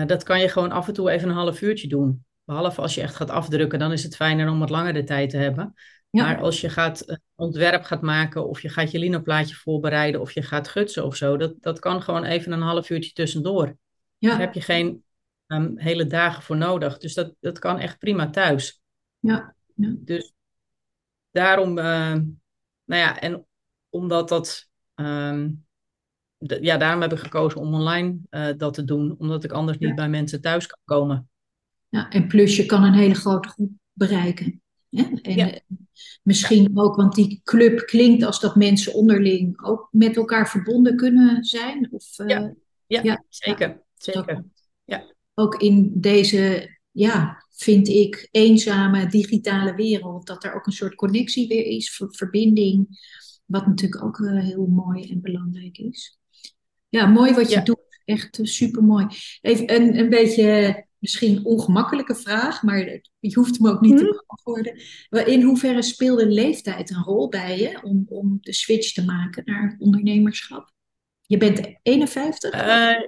dat 0.07 0.23
kan 0.23 0.41
je 0.41 0.49
gewoon 0.49 0.73
af 0.73 0.89
en 0.89 0.95
toe 0.95 1.11
even 1.11 1.29
een 1.29 1.35
half 1.35 1.61
uurtje 1.61 1.89
doen. 1.89 2.25
Behalve 2.45 2.81
als 2.81 2.95
je 2.95 3.01
echt 3.01 3.15
gaat 3.15 3.31
afdrukken, 3.31 3.79
dan 3.79 3.93
is 3.93 4.03
het 4.03 4.17
fijner 4.17 4.51
om 4.51 4.59
wat 4.59 4.71
langer 4.71 4.93
de 4.93 5.05
tijd 5.05 5.31
te 5.31 5.37
hebben. 5.37 5.75
Ja. 6.13 6.25
Maar 6.25 6.41
als 6.41 6.61
je 6.61 6.69
gaat 6.69 7.09
uh, 7.09 7.17
ontwerp 7.35 7.83
gaat 7.83 8.03
maken, 8.03 8.49
of 8.49 8.61
je 8.61 8.69
gaat 8.69 8.91
je 8.91 8.99
linoplaatje 8.99 9.55
voorbereiden, 9.55 10.21
of 10.21 10.33
je 10.33 10.43
gaat 10.43 10.69
gutsen 10.69 11.05
of 11.05 11.17
zo, 11.17 11.37
dat, 11.37 11.55
dat 11.61 11.79
kan 11.79 12.03
gewoon 12.03 12.25
even 12.25 12.53
een 12.53 12.61
half 12.61 12.91
uurtje 12.91 13.13
tussendoor. 13.13 13.77
Ja. 14.19 14.31
Daar 14.31 14.41
heb 14.41 14.55
je 14.55 14.61
geen 14.61 15.05
um, 15.47 15.79
hele 15.79 16.07
dagen 16.07 16.43
voor 16.43 16.57
nodig. 16.57 16.99
Dus 16.99 17.15
dat, 17.15 17.35
dat 17.41 17.59
kan 17.59 17.79
echt 17.79 17.99
prima 17.99 18.31
thuis. 18.31 18.81
Ja. 19.19 19.55
ja. 19.75 19.95
Dus 19.99 20.33
daarom, 21.31 21.79
uh, 21.79 22.15
nou 22.85 23.01
ja, 23.01 23.21
en 23.21 23.47
omdat 23.89 24.29
dat, 24.29 24.69
um, 24.95 25.67
de, 26.39 26.59
ja, 26.63 26.77
daarom 26.77 27.01
heb 27.01 27.13
ik 27.13 27.19
gekozen 27.19 27.61
om 27.61 27.75
online 27.75 28.19
uh, 28.31 28.49
dat 28.57 28.75
te 28.75 28.85
doen, 28.85 29.15
omdat 29.19 29.45
ik 29.45 29.53
anders 29.53 29.79
niet 29.79 29.95
bij 29.95 30.09
mensen 30.09 30.41
thuis 30.41 30.67
kan 30.67 30.81
komen. 30.85 31.29
Ja, 31.89 32.11
en 32.11 32.27
plus 32.27 32.57
je 32.57 32.67
kan 32.67 32.85
een 32.85 32.95
hele 32.95 33.15
grote 33.15 33.49
groep 33.49 33.71
bereiken. 33.93 34.63
En 34.93 35.21
ja. 35.23 35.61
misschien 36.23 36.79
ook, 36.79 36.97
want 36.97 37.15
die 37.15 37.41
club 37.45 37.87
klinkt 37.87 38.25
als 38.25 38.41
dat 38.41 38.57
mensen 38.57 38.95
onderling 38.95 39.63
ook 39.63 39.89
met 39.91 40.17
elkaar 40.17 40.51
verbonden 40.51 40.97
kunnen 40.97 41.45
zijn. 41.45 41.89
Of, 41.93 42.19
uh, 42.19 42.29
ja. 42.29 42.55
Ja, 42.87 43.03
ja, 43.03 43.25
zeker. 43.29 43.83
zeker. 43.95 44.45
Ja. 44.85 45.15
Ook 45.35 45.63
in 45.63 45.93
deze, 45.95 46.71
ja, 46.91 47.45
vind 47.51 47.89
ik, 47.89 48.29
eenzame 48.31 49.07
digitale 49.07 49.75
wereld, 49.75 50.27
dat 50.27 50.45
er 50.45 50.55
ook 50.55 50.67
een 50.67 50.73
soort 50.73 50.95
connectie 50.95 51.49
weer 51.49 51.65
is, 51.65 52.03
verbinding. 52.11 52.87
Wat 53.45 53.67
natuurlijk 53.67 54.05
ook 54.05 54.19
uh, 54.19 54.43
heel 54.43 54.67
mooi 54.67 55.11
en 55.11 55.21
belangrijk 55.21 55.79
is. 55.79 56.19
Ja, 56.89 57.07
mooi 57.07 57.35
wat 57.35 57.51
je 57.51 57.63
doet. 57.63 58.01
Echt 58.05 58.39
uh, 58.39 58.47
super 58.47 58.83
mooi. 58.83 59.07
Even 59.41 59.75
een, 59.75 59.99
een 59.99 60.09
beetje 60.09 60.87
misschien 61.03 61.45
ongemakkelijke 61.45 62.15
vraag, 62.15 62.63
maar 62.63 62.79
je 63.19 63.35
hoeft 63.35 63.59
hem 63.59 63.69
ook 63.69 63.81
niet 63.81 63.97
te 63.97 64.05
mhm. 64.05 64.13
beantwoorden. 64.13 64.83
In 65.33 65.43
hoeverre 65.43 65.83
speelde 65.83 66.27
leeftijd 66.27 66.91
een 66.91 67.03
rol 67.03 67.29
bij 67.29 67.59
je 67.59 67.83
om, 67.83 68.07
om 68.09 68.39
de 68.41 68.53
switch 68.53 68.93
te 68.93 69.05
maken 69.05 69.43
naar 69.45 69.77
ondernemerschap? 69.79 70.73
Je 71.23 71.37
bent 71.37 71.61
51? 71.83 72.55
Uh, 72.55 72.91
eh, 72.91 73.03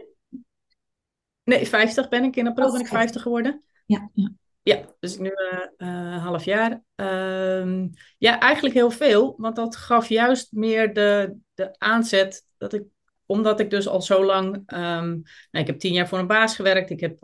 nee, 1.45 1.67
50 1.67 2.09
ben 2.09 2.25
ik. 2.25 2.37
In 2.37 2.47
april 2.47 2.73
ben 2.73 2.81
ik 2.81 2.87
50 2.87 3.23
geworden. 3.23 3.63
Ja, 3.87 4.11
ja. 4.15 4.33
Ja, 4.63 4.95
dus 5.01 5.19
nu 5.19 5.31
uh, 5.53 5.89
uh, 5.89 6.25
half 6.25 6.45
jaar. 6.45 6.83
Uh, 6.97 7.85
ja, 8.19 8.41
eigenlijk 8.41 8.75
heel 8.75 8.91
veel, 8.91 9.35
want 9.37 9.57
dat 9.57 9.77
gaf 9.77 10.09
juist 10.09 10.53
meer 10.53 10.95
de, 10.95 11.37
de 11.55 11.79
aanzet 11.79 12.47
dat 12.57 12.73
ik 12.73 12.83
omdat 13.27 13.61
ik 13.61 13.71
dus 13.71 13.89
al 13.89 14.03
zo 14.03 14.25
lang, 14.25 14.55
um, 14.55 15.23
nou, 15.51 15.65
ik 15.65 15.67
heb 15.67 15.79
tien 15.79 15.93
jaar 15.93 16.09
voor 16.09 16.19
een 16.19 16.27
baas 16.27 16.55
gewerkt, 16.55 16.91
ik 16.91 17.01
heb 17.01 17.17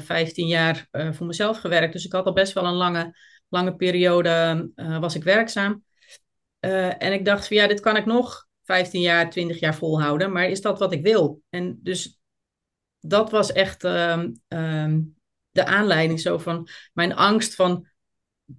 vijftien 0.00 0.46
uh, 0.46 0.50
uh, 0.50 0.56
jaar 0.56 0.88
uh, 0.92 1.12
voor 1.12 1.26
mezelf 1.26 1.58
gewerkt, 1.58 1.92
dus 1.92 2.04
ik 2.04 2.12
had 2.12 2.26
al 2.26 2.32
best 2.32 2.52
wel 2.52 2.66
een 2.66 2.74
lange, 2.74 3.18
lange 3.48 3.76
periode, 3.76 4.70
was 5.00 5.14
ik 5.14 5.24
werkzaam. 5.24 5.84
en 6.98 7.12
ik 7.12 7.24
dacht 7.24 7.46
van 7.46 7.56
ja, 7.56 7.66
dit 7.66 7.80
kan 7.80 7.96
ik 7.96 8.06
nog 8.06 8.46
15 8.64 9.00
jaar, 9.00 9.30
20 9.30 9.60
jaar 9.60 9.74
volhouden, 9.74 10.32
maar 10.32 10.48
is 10.48 10.60
dat 10.60 10.78
wat 10.78 10.92
ik 10.92 11.02
wil? 11.02 11.42
En 11.50 11.78
dus 11.82 12.18
dat 13.00 13.30
was 13.30 13.52
echt 13.52 13.84
um, 13.84 14.42
de 15.50 15.64
aanleiding 15.64 16.20
zo 16.20 16.38
van 16.38 16.68
mijn 16.92 17.14
angst 17.14 17.54
van 17.54 17.88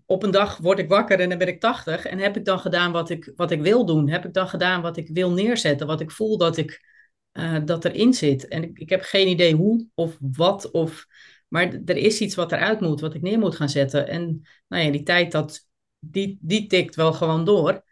op 0.05 0.23
een 0.23 0.31
dag 0.31 0.57
word 0.57 0.79
ik 0.79 0.89
wakker 0.89 1.19
en 1.19 1.29
dan 1.29 1.37
ben 1.37 1.47
ik 1.47 1.59
80. 1.59 2.05
En 2.05 2.19
heb 2.19 2.37
ik 2.37 2.45
dan 2.45 2.59
gedaan 2.59 2.91
wat 2.91 3.09
ik, 3.09 3.31
wat 3.35 3.51
ik 3.51 3.61
wil 3.61 3.85
doen? 3.85 4.09
Heb 4.09 4.25
ik 4.25 4.33
dan 4.33 4.47
gedaan 4.47 4.81
wat 4.81 4.97
ik 4.97 5.09
wil 5.13 5.31
neerzetten? 5.31 5.87
Wat 5.87 6.01
ik 6.01 6.11
voel 6.11 6.37
dat, 6.37 6.57
ik, 6.57 6.85
uh, 7.33 7.57
dat 7.65 7.85
erin 7.85 8.13
zit? 8.13 8.47
En 8.47 8.63
ik, 8.63 8.79
ik 8.79 8.89
heb 8.89 9.01
geen 9.01 9.27
idee 9.27 9.55
hoe 9.55 9.87
of 9.93 10.17
wat. 10.19 10.71
Of, 10.71 11.05
maar 11.47 11.79
er 11.85 11.97
is 11.97 12.21
iets 12.21 12.35
wat 12.35 12.51
eruit 12.51 12.79
moet, 12.79 13.01
wat 13.01 13.13
ik 13.13 13.21
neer 13.21 13.39
moet 13.39 13.55
gaan 13.55 13.69
zetten. 13.69 14.07
En 14.07 14.47
nou 14.67 14.83
ja, 14.83 14.91
die 14.91 15.03
tijd, 15.03 15.31
dat, 15.31 15.67
die, 15.99 16.37
die 16.41 16.67
tikt 16.67 16.95
wel 16.95 17.13
gewoon 17.13 17.45
door. 17.45 17.83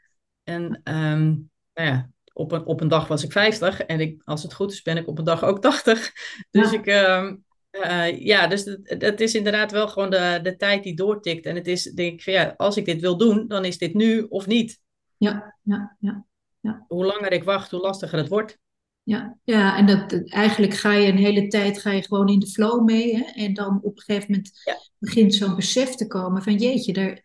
En 0.44 0.82
um, 0.84 1.50
nou 1.74 1.88
ja, 1.90 2.10
op 2.34 2.52
een, 2.52 2.66
op 2.66 2.82
een 2.82 2.88
dag 2.88 3.08
was 3.08 3.24
ik 3.24 3.32
50 3.32 3.82
en 3.82 4.00
ik, 4.00 4.22
als 4.24 4.44
het 4.44 4.54
goed 4.54 4.72
is 4.72 4.82
ben 4.82 4.98
ik 4.98 5.08
op 5.08 5.18
een 5.18 5.24
dag 5.24 5.44
ook 5.44 5.62
80. 5.62 6.12
Dus 6.52 6.72
ja. 6.72 6.78
ik, 6.78 6.88
um, 6.88 7.44
uh, 7.74 8.20
ja, 8.20 8.48
dus 8.48 8.78
het, 8.84 9.22
is 9.22 9.36
inderdaad 9.36 9.72
wel 9.72 9.88
gewoon 9.88 10.10
de, 10.10 10.40
de 10.44 10.56
tijd 10.56 10.84
die 10.84 10.96
doortikt. 10.96 11.46
En 11.46 11.56
het 11.56 11.68
is, 11.68 11.84
denk 11.84 12.14
ik, 12.14 12.24
van, 12.24 12.34
ja, 12.34 12.54
als 12.58 12.78
ik 12.78 12.86
dit 12.86 13.02
wil 13.02 13.18
doen, 13.18 13.48
dan 13.48 13.66
is 13.66 13.78
dit 13.78 13.94
nu 13.94 14.26
of 14.30 14.48
niet. 14.48 14.80
Ja, 15.18 15.58
ja, 15.62 15.98
ja. 16.00 16.26
ja. 16.60 16.86
Hoe 16.88 17.06
langer 17.06 17.32
ik 17.32 17.44
wacht, 17.44 17.72
hoe 17.72 17.80
lastiger 17.80 18.18
het 18.18 18.28
wordt. 18.28 18.62
Ja, 19.04 19.38
ja 19.44 19.78
en 19.78 19.86
dat, 19.86 20.30
eigenlijk 20.30 20.74
ga 20.74 20.94
je 20.94 21.12
een 21.12 21.18
hele 21.18 21.48
tijd 21.48 21.82
ga 21.82 21.92
je 21.92 22.04
gewoon 22.04 22.30
in 22.30 22.40
de 22.40 22.48
flow 22.48 22.84
mee. 22.86 23.16
Hè? 23.16 23.24
En 23.24 23.54
dan 23.54 23.80
op 23.82 23.98
een 23.98 24.04
gegeven 24.04 24.32
moment 24.32 24.62
ja. 24.64 24.78
begint 24.98 25.34
zo'n 25.34 25.56
besef 25.56 25.90
te 25.90 26.08
komen 26.08 26.44
van 26.44 26.56
jeetje, 26.56 27.22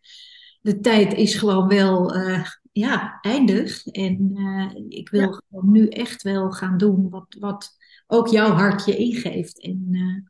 de 0.60 0.80
tijd 0.80 1.14
is 1.14 1.34
gewoon 1.34 1.68
wel 1.68 2.16
uh, 2.16 2.46
ja, 2.72 3.18
eindig. 3.20 3.86
En 3.86 4.30
uh, 4.34 4.72
ik 4.88 5.08
wil 5.08 5.20
ja. 5.20 5.40
gewoon 5.48 5.72
nu 5.72 5.88
echt 5.88 6.22
wel 6.22 6.50
gaan 6.50 6.78
doen 6.78 7.10
wat, 7.10 7.36
wat, 7.38 7.76
ook 8.10 8.28
jouw 8.28 8.50
hart 8.50 8.84
je 8.84 8.96
ingeeft. 8.96 9.60
En 9.60 9.88
uh, 9.90 10.20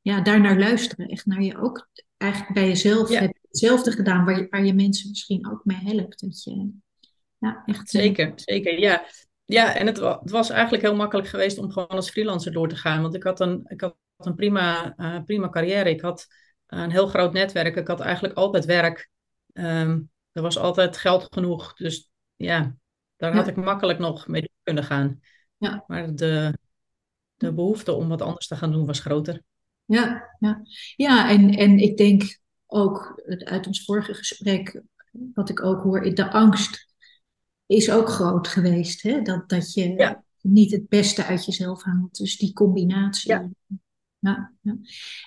ja, 0.00 0.20
daarnaar 0.20 0.58
luisteren. 0.58 1.06
Echt 1.06 1.26
naar 1.26 1.42
je 1.42 1.58
ook 1.58 1.88
eigenlijk 2.16 2.54
bij 2.54 2.66
jezelf 2.66 3.10
ja. 3.10 3.20
heb 3.20 3.38
hetzelfde 3.48 3.92
gedaan, 3.92 4.24
waar 4.24 4.38
je, 4.38 4.46
waar 4.50 4.64
je 4.64 4.74
mensen 4.74 5.08
misschien 5.08 5.50
ook 5.50 5.64
mee 5.64 5.76
helpt. 5.76 6.20
Dat 6.20 6.42
je, 6.42 6.70
ja, 7.38 7.62
echt, 7.66 7.90
zeker, 7.90 8.32
zeker. 8.34 8.78
Ja, 8.78 9.04
ja 9.44 9.74
en 9.74 9.86
het, 9.86 9.96
het, 9.96 10.30
was 10.30 10.50
eigenlijk 10.50 10.82
heel 10.82 10.94
makkelijk 10.94 11.28
geweest 11.28 11.58
om 11.58 11.70
gewoon 11.70 11.88
als 11.88 12.10
freelancer 12.10 12.52
door 12.52 12.68
te 12.68 12.76
gaan. 12.76 13.02
Want 13.02 13.14
ik 13.14 13.22
had 13.22 13.40
een, 13.40 13.62
ik 13.66 13.80
had 13.80 13.96
een 14.16 14.34
prima, 14.34 14.94
uh, 14.96 15.22
prima 15.24 15.48
carrière. 15.48 15.90
Ik 15.90 16.00
had 16.00 16.26
een 16.66 16.90
heel 16.90 17.06
groot 17.06 17.32
netwerk. 17.32 17.76
Ik 17.76 17.88
had 17.88 18.00
eigenlijk 18.00 18.34
altijd 18.34 18.64
werk. 18.64 19.10
Um, 19.52 20.10
er 20.32 20.42
was 20.42 20.58
altijd 20.58 20.96
geld 20.96 21.26
genoeg. 21.30 21.74
Dus 21.74 22.10
ja, 22.36 22.76
daar 23.16 23.30
ja. 23.30 23.36
had 23.36 23.46
ik 23.46 23.56
makkelijk 23.56 23.98
nog 23.98 24.26
mee 24.26 24.50
kunnen 24.62 24.84
gaan. 24.84 25.20
Ja. 25.56 25.84
Maar 25.86 26.14
de, 26.14 26.58
de 27.42 27.54
behoefte 27.54 27.92
om 27.92 28.08
wat 28.08 28.22
anders 28.22 28.46
te 28.46 28.56
gaan 28.56 28.72
doen 28.72 28.86
was 28.86 29.00
groter. 29.00 29.42
Ja, 29.84 30.36
ja. 30.38 30.62
ja 30.96 31.30
en, 31.30 31.50
en 31.50 31.78
ik 31.78 31.96
denk 31.96 32.38
ook 32.66 33.22
uit 33.44 33.66
ons 33.66 33.84
vorige 33.84 34.14
gesprek, 34.14 34.82
wat 35.34 35.48
ik 35.48 35.62
ook 35.62 35.82
hoor, 35.82 36.14
de 36.14 36.30
angst 36.30 36.94
is 37.66 37.90
ook 37.90 38.08
groot 38.08 38.48
geweest. 38.48 39.02
Hè? 39.02 39.22
Dat, 39.22 39.48
dat 39.48 39.72
je 39.72 39.88
ja. 39.88 40.24
niet 40.40 40.70
het 40.70 40.88
beste 40.88 41.24
uit 41.24 41.44
jezelf 41.44 41.82
haalt. 41.82 42.16
Dus 42.16 42.36
die 42.36 42.52
combinatie. 42.52 43.30
Ja. 43.30 43.50
Ja, 44.18 44.52
ja. 44.60 44.78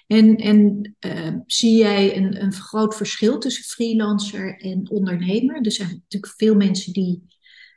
En, 0.08 0.36
en 0.36 0.96
uh, 1.00 1.36
zie 1.46 1.78
jij 1.78 2.18
een, 2.18 2.42
een 2.42 2.54
groot 2.54 2.96
verschil 2.96 3.38
tussen 3.40 3.64
freelancer 3.64 4.60
en 4.60 4.90
ondernemer? 4.90 5.62
Er 5.62 5.72
zijn 5.72 5.90
natuurlijk 5.90 6.34
veel 6.38 6.56
mensen 6.56 6.94
die 6.94 7.35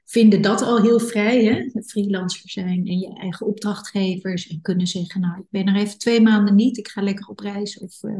vinden 0.08 0.40
dat 0.40 0.62
al 0.62 0.82
heel 0.82 1.00
vrij, 1.00 1.44
hè? 1.44 1.82
freelancer 1.82 2.50
zijn 2.50 2.86
en 2.86 2.98
je 2.98 3.14
eigen 3.14 3.46
opdrachtgevers 3.46 4.48
en 4.48 4.60
kunnen 4.60 4.86
zeggen, 4.86 5.20
nou, 5.20 5.40
ik 5.40 5.46
ben 5.50 5.66
er 5.66 5.76
even 5.76 5.98
twee 5.98 6.20
maanden 6.20 6.54
niet, 6.54 6.78
ik 6.78 6.88
ga 6.88 7.02
lekker 7.02 7.26
op 7.26 7.40
reis. 7.40 7.78
Of, 7.78 8.02
uh, 8.02 8.16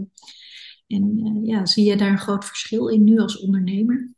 en 0.87 1.18
uh, 1.18 1.47
ja, 1.47 1.66
zie 1.66 1.85
je 1.85 1.97
daar 1.97 2.11
een 2.11 2.18
groot 2.18 2.45
verschil 2.45 2.88
in 2.88 3.04
nu 3.04 3.18
als 3.18 3.38
ondernemer? 3.38 4.11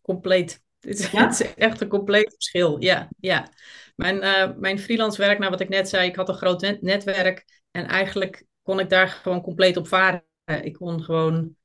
Compleet. 0.00 0.62
Het 0.80 0.98
is, 0.98 1.10
ja? 1.10 1.22
het 1.26 1.40
is 1.40 1.54
echt 1.54 1.80
een 1.80 1.88
compleet 1.88 2.32
verschil, 2.34 2.82
ja. 2.82 3.08
ja. 3.18 3.48
Mijn, 3.96 4.16
uh, 4.16 4.56
mijn 4.56 4.78
freelance 4.78 5.18
werk, 5.20 5.38
nou 5.38 5.50
wat 5.50 5.60
ik 5.60 5.68
net 5.68 5.88
zei, 5.88 6.08
ik 6.08 6.16
had 6.16 6.28
een 6.28 6.34
groot 6.34 6.60
net 6.60 6.82
netwerk 6.82 7.62
en 7.70 7.86
eigenlijk 7.86 8.46
kon 8.62 8.80
ik 8.80 8.88
daar 8.88 9.08
gewoon 9.08 9.42
compleet 9.42 9.76
op 9.76 9.88
varen. 9.88 10.24
Ik 10.62 10.72
kon 10.72 11.02
gewoon, 11.02 11.56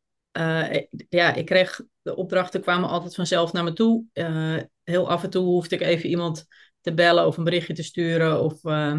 ja, 1.09 1.33
ik 1.33 1.45
kreeg 1.45 1.81
de 2.01 2.15
opdrachten 2.15 2.61
kwamen 2.61 2.89
altijd 2.89 3.15
vanzelf 3.15 3.53
naar 3.53 3.63
me 3.63 3.73
toe. 3.73 4.03
Uh, 4.13 4.57
heel 4.83 5.09
af 5.09 5.23
en 5.23 5.29
toe 5.29 5.45
hoefde 5.45 5.75
ik 5.75 5.81
even 5.81 6.09
iemand 6.09 6.45
te 6.81 6.93
bellen 6.93 7.25
of 7.25 7.37
een 7.37 7.43
berichtje 7.43 7.73
te 7.73 7.83
sturen. 7.83 8.43
Of, 8.43 8.63
uh, 8.63 8.97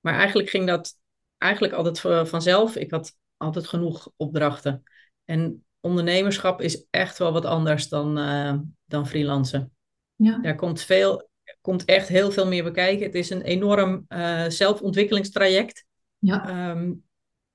maar 0.00 0.14
eigenlijk 0.14 0.48
ging 0.48 0.66
dat 0.66 0.94
eigenlijk 1.38 1.72
altijd 1.72 2.28
vanzelf. 2.28 2.76
Ik 2.76 2.90
had 2.90 3.16
altijd 3.36 3.66
genoeg 3.66 4.10
opdrachten. 4.16 4.82
En 5.24 5.64
ondernemerschap 5.80 6.60
is 6.60 6.86
echt 6.90 7.18
wel 7.18 7.32
wat 7.32 7.44
anders 7.44 7.88
dan, 7.88 8.18
uh, 8.18 8.54
dan 8.84 9.06
freelancen. 9.06 9.72
Ja. 10.14 10.38
Daar 10.38 10.56
komt, 10.56 10.82
veel, 10.82 11.30
komt 11.60 11.84
echt 11.84 12.08
heel 12.08 12.30
veel 12.30 12.46
meer 12.46 12.64
bekijken. 12.64 13.06
Het 13.06 13.14
is 13.14 13.30
een 13.30 13.42
enorm 13.42 14.06
zelfontwikkelingstraject. 14.48 15.84
Ja. 16.18 16.70
Um, 16.70 17.08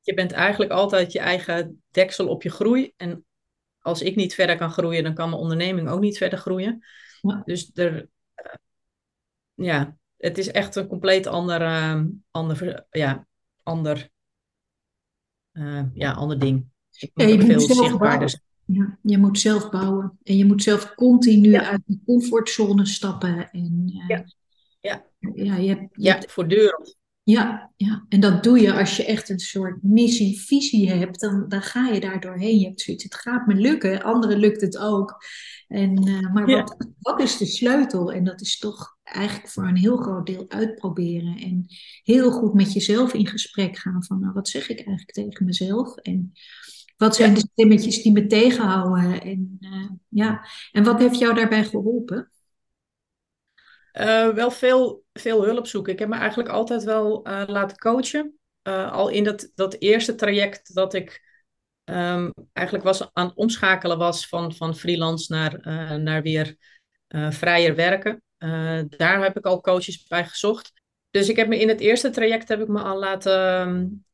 je 0.05 0.13
bent 0.13 0.31
eigenlijk 0.31 0.71
altijd 0.71 1.11
je 1.11 1.19
eigen 1.19 1.83
deksel 1.91 2.27
op 2.27 2.43
je 2.43 2.49
groei. 2.49 2.93
En 2.97 3.25
als 3.79 4.01
ik 4.01 4.15
niet 4.15 4.33
verder 4.33 4.57
kan 4.57 4.71
groeien, 4.71 5.03
dan 5.03 5.13
kan 5.13 5.29
mijn 5.29 5.41
onderneming 5.41 5.89
ook 5.89 5.99
niet 5.99 6.17
verder 6.17 6.39
groeien. 6.39 6.85
Ja. 7.21 7.41
Dus 7.45 7.71
er, 7.73 7.93
uh, 8.35 8.53
ja, 9.53 9.97
het 10.17 10.37
is 10.37 10.51
echt 10.51 10.75
een 10.75 10.87
compleet 10.87 11.27
ander, 11.27 11.61
uh, 11.61 12.01
ander, 12.31 12.85
ja, 12.89 13.27
ander, 13.63 14.09
uh, 15.53 15.83
ja, 15.93 16.11
ander 16.11 16.39
ding. 16.39 16.65
Ik 16.99 17.11
ja, 17.13 17.25
je 17.25 17.41
veel 17.41 17.59
zichtbaarder 17.59 18.43
ja, 18.65 18.97
je 19.01 19.17
moet 19.17 19.39
zelf 19.39 19.69
bouwen. 19.69 20.17
En 20.23 20.37
je 20.37 20.45
moet 20.45 20.63
zelf 20.63 20.95
continu 20.95 21.51
ja. 21.51 21.69
uit 21.69 21.81
de 21.85 21.99
comfortzone 22.05 22.85
stappen. 22.85 23.51
En, 23.51 23.83
ja. 24.07 24.25
Ja. 24.81 25.05
Ja, 25.33 25.55
je 25.55 25.69
hebt, 25.69 25.81
je 25.91 26.03
ja, 26.03 26.21
voortdurend. 26.27 26.97
Ja, 27.25 27.71
ja, 27.75 28.05
en 28.09 28.19
dat 28.19 28.43
doe 28.43 28.59
je 28.59 28.73
als 28.73 28.97
je 28.97 29.05
echt 29.05 29.29
een 29.29 29.39
soort 29.39 29.83
missie, 29.83 30.41
visie 30.41 30.89
hebt, 30.91 31.19
dan, 31.19 31.45
dan 31.47 31.61
ga 31.61 31.87
je 31.87 31.99
daar 31.99 32.19
doorheen. 32.19 32.59
Je 32.59 32.65
hebt 32.65 32.81
zoiets, 32.81 33.03
het 33.03 33.15
gaat 33.15 33.47
me 33.47 33.53
lukken, 33.53 34.03
anderen 34.03 34.37
lukt 34.37 34.61
het 34.61 34.77
ook. 34.77 35.23
En, 35.67 36.07
uh, 36.07 36.33
maar 36.33 36.49
ja. 36.49 36.63
wat, 36.63 36.87
wat 36.99 37.21
is 37.21 37.37
de 37.37 37.45
sleutel? 37.45 38.11
En 38.11 38.23
dat 38.23 38.41
is 38.41 38.57
toch 38.57 38.97
eigenlijk 39.03 39.49
voor 39.49 39.67
een 39.67 39.75
heel 39.75 39.97
groot 39.97 40.25
deel 40.25 40.45
uitproberen. 40.47 41.37
En 41.37 41.65
heel 42.03 42.31
goed 42.31 42.53
met 42.53 42.73
jezelf 42.73 43.13
in 43.13 43.27
gesprek 43.27 43.77
gaan 43.77 44.03
van, 44.03 44.19
nou, 44.19 44.33
wat 44.33 44.49
zeg 44.49 44.69
ik 44.69 44.77
eigenlijk 44.77 45.11
tegen 45.11 45.45
mezelf? 45.45 45.95
En 45.95 46.31
wat 46.97 47.15
zijn 47.15 47.29
ja. 47.29 47.35
de 47.35 47.47
stemmetjes 47.51 48.01
die 48.01 48.11
me 48.11 48.27
tegenhouden? 48.27 49.21
En, 49.21 49.57
uh, 49.59 49.89
ja. 50.09 50.47
en 50.71 50.83
wat 50.83 50.99
heeft 50.99 51.19
jou 51.19 51.35
daarbij 51.35 51.65
geholpen? 51.65 52.31
Uh, 53.99 54.29
wel 54.29 54.51
veel, 54.51 55.03
veel 55.13 55.43
hulp 55.45 55.67
zoeken. 55.67 55.93
Ik 55.93 55.99
heb 55.99 56.07
me 56.07 56.15
eigenlijk 56.15 56.49
altijd 56.49 56.83
wel 56.83 57.27
uh, 57.27 57.43
laten 57.47 57.77
coachen. 57.77 58.39
Uh, 58.63 58.91
al 58.91 59.09
in 59.09 59.23
dat, 59.23 59.51
dat 59.55 59.75
eerste 59.79 60.15
traject 60.15 60.75
dat 60.75 60.93
ik 60.93 61.23
um, 61.83 62.33
eigenlijk 62.53 62.85
was 62.85 63.09
aan 63.13 63.27
het 63.27 63.35
omschakelen 63.35 63.97
was 63.97 64.27
van, 64.27 64.53
van 64.55 64.75
freelance 64.75 65.33
naar, 65.33 65.59
naar 65.99 66.21
weer 66.21 66.55
vrijer 67.29 67.75
werken. 67.75 68.23
daar 68.97 69.23
heb 69.23 69.37
ik 69.37 69.45
al 69.45 69.61
coaches 69.61 70.07
bij 70.07 70.25
gezocht. 70.25 70.71
Dus 71.09 71.29
ik 71.29 71.35
heb 71.35 71.47
me 71.47 71.59
in 71.59 71.67
het 71.67 71.79
eerste 71.79 72.09
traject 72.09 72.47
heb 72.47 72.61
ik 72.61 72.67
me 72.67 72.81
al 72.81 72.99
laten, 72.99 74.05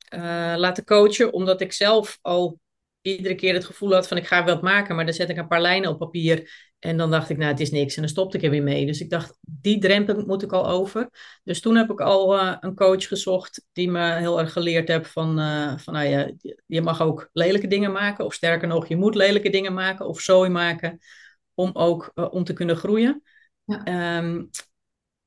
laten 0.56 0.86
coachen, 0.86 1.34
omdat 1.34 1.62
ik 1.62 1.74
zelf 1.74 2.18
al 2.22 2.60
iedere 3.02 3.36
keer 3.36 3.54
het 3.54 3.66
gevoel 3.66 3.94
had 3.94 4.08
van 4.08 4.18
ik 4.18 4.28
ga 4.28 4.44
wel 4.44 4.54
wat 4.54 4.64
maken, 4.64 4.96
maar 4.96 5.06
dan 5.06 5.14
zet 5.14 5.30
ik 5.30 5.38
een 5.38 5.48
paar 5.48 5.62
lijnen 5.62 5.90
op 5.90 5.98
papier 5.98 6.70
en 6.80 6.98
dan 6.98 7.12
dacht 7.12 7.30
ik, 7.30 7.38
nou, 7.38 7.52
het 7.52 7.60
is 7.60 7.72
niks. 7.72 7.96
En 7.96 8.02
dan 8.02 8.12
stopte 8.12 8.38
ik 8.38 8.44
er 8.44 8.50
weer 8.50 8.64
mee. 8.64 8.86
Dus 8.86 9.02
ik 9.02 9.10
dacht, 9.10 9.38
die 9.42 9.80
drempel 9.80 10.26
moet 10.26 10.44
ik 10.44 10.52
al 10.52 10.68
over. 10.68 11.10
Dus 11.44 11.62
toen 11.62 11.76
heb 11.76 11.92
ik 11.92 12.02
al 12.02 12.36
uh, 12.36 12.58
een 12.60 12.76
coach 12.76 13.08
gezocht 13.08 13.66
die 13.72 13.90
me 13.90 14.14
heel 14.14 14.40
erg 14.40 14.54
geleerd 14.54 14.88
heeft 14.88 15.12
van, 15.12 15.40
uh, 15.40 15.78
van 15.78 15.94
nou 15.94 16.08
ja, 16.08 16.32
je 16.66 16.82
mag 16.82 17.02
ook 17.02 17.30
lelijke 17.34 17.68
dingen 17.68 17.92
maken. 17.92 18.26
Of 18.26 18.34
sterker 18.34 18.68
nog, 18.68 18.88
je 18.88 18.96
moet 18.96 19.16
lelijke 19.16 19.50
dingen 19.50 19.74
maken 19.74 20.08
of 20.08 20.20
zooi 20.20 20.50
maken 20.50 21.00
om 21.54 21.70
ook 21.74 22.12
uh, 22.16 22.28
om 22.32 22.44
te 22.44 22.54
kunnen 22.54 22.78
groeien. 22.78 23.24
Ja. 23.64 24.18
Um, 24.18 24.50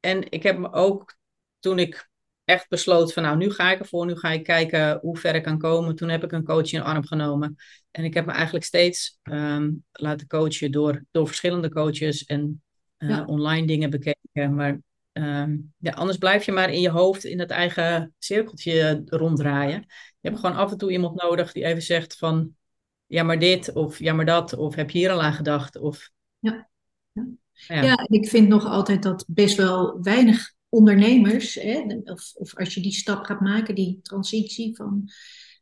en 0.01 0.31
ik 0.31 0.43
heb 0.43 0.59
me 0.59 0.73
ook, 0.73 1.17
toen 1.59 1.79
ik 1.79 2.09
echt 2.45 2.69
besloot 2.69 3.13
van 3.13 3.23
nou, 3.23 3.37
nu 3.37 3.51
ga 3.51 3.73
ik 3.73 3.79
ervoor, 3.79 4.07
nu 4.07 4.17
ga 4.17 4.31
ik 4.31 4.45
kijken 4.45 4.99
hoe 5.03 5.17
ver 5.17 5.35
ik 5.35 5.43
kan 5.43 5.59
komen. 5.59 5.97
Toen 5.97 6.09
heb 6.09 6.25
ik 6.25 6.33
een 6.33 6.45
coach 6.45 6.73
in 6.73 6.79
de 6.79 6.85
arm 6.85 7.07
genomen. 7.07 7.57
En 7.91 8.05
ik 8.05 8.15
heb 8.15 8.27
me 8.27 8.33
eigenlijk 8.33 8.65
steeds 8.65 9.19
um, 9.23 9.85
laten 9.93 10.27
coachen 10.27 10.73
door, 10.73 11.05
door 11.11 11.27
verschillende 11.27 11.71
coaches 11.71 12.25
en 12.25 12.63
uh, 12.99 13.09
ja. 13.09 13.25
online 13.25 13.67
dingen 13.67 13.91
bekeken. 13.91 14.55
Maar 14.55 14.81
um, 15.13 15.73
ja, 15.79 15.93
anders 15.93 16.19
blijf 16.19 16.45
je 16.45 16.53
maar 16.53 16.73
in 16.73 16.81
je 16.81 16.91
hoofd 16.91 17.25
in 17.25 17.39
het 17.39 17.51
eigen 17.51 18.15
cirkeltje 18.19 19.03
ronddraaien. 19.07 19.81
Je 20.21 20.29
hebt 20.29 20.41
gewoon 20.41 20.57
af 20.57 20.71
en 20.71 20.79
toe 20.79 20.91
iemand 20.91 21.23
nodig 21.23 21.53
die 21.53 21.65
even 21.65 21.83
zegt 21.83 22.17
van 22.17 22.55
ja 23.07 23.23
maar 23.23 23.39
dit 23.39 23.73
of 23.73 23.99
ja 23.99 24.13
maar 24.13 24.25
dat 24.25 24.57
of 24.57 24.75
heb 24.75 24.91
je 24.91 24.99
hier 24.99 25.11
al 25.11 25.23
aan 25.23 25.33
gedacht 25.33 25.77
of... 25.77 26.11
Ja. 26.39 26.69
Ja. 27.13 27.27
Ja. 27.53 27.83
ja, 27.83 28.07
ik 28.09 28.29
vind 28.29 28.49
nog 28.49 28.65
altijd 28.67 29.03
dat 29.03 29.25
best 29.29 29.57
wel 29.57 30.03
weinig 30.03 30.54
ondernemers, 30.75 31.55
hè, 31.55 32.01
of, 32.05 32.33
of 32.35 32.57
als 32.57 32.75
je 32.75 32.81
die 32.81 32.93
stap 32.93 33.25
gaat 33.25 33.41
maken, 33.41 33.75
die 33.75 33.99
transitie 34.03 34.77
van 34.77 35.09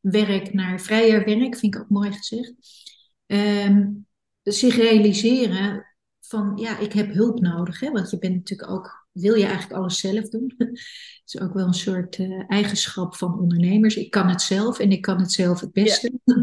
werk 0.00 0.52
naar 0.52 0.80
vrijer 0.80 1.24
werk, 1.24 1.56
vind 1.56 1.74
ik 1.74 1.80
ook 1.80 1.88
mooi 1.88 2.12
gezegd, 2.12 2.54
um, 3.26 4.06
zich 4.42 4.76
realiseren 4.76 5.86
van 6.20 6.52
ja, 6.56 6.78
ik 6.78 6.92
heb 6.92 7.12
hulp 7.12 7.40
nodig. 7.40 7.80
Hè? 7.80 7.90
Want 7.90 8.10
je 8.10 8.18
bent 8.18 8.34
natuurlijk 8.34 8.70
ook, 8.70 9.06
wil 9.12 9.34
je 9.34 9.44
eigenlijk 9.44 9.72
alles 9.72 9.98
zelf 9.98 10.28
doen? 10.28 10.54
Dat 10.58 10.68
is 11.24 11.40
ook 11.40 11.54
wel 11.54 11.66
een 11.66 11.74
soort 11.74 12.18
uh, 12.18 12.44
eigenschap 12.48 13.16
van 13.16 13.38
ondernemers. 13.40 13.96
Ik 13.96 14.10
kan 14.10 14.28
het 14.28 14.42
zelf 14.42 14.78
en 14.78 14.90
ik 14.90 15.02
kan 15.02 15.20
het 15.20 15.32
zelf 15.32 15.60
het 15.60 15.72
beste. 15.72 16.12
Ja, 16.24 16.34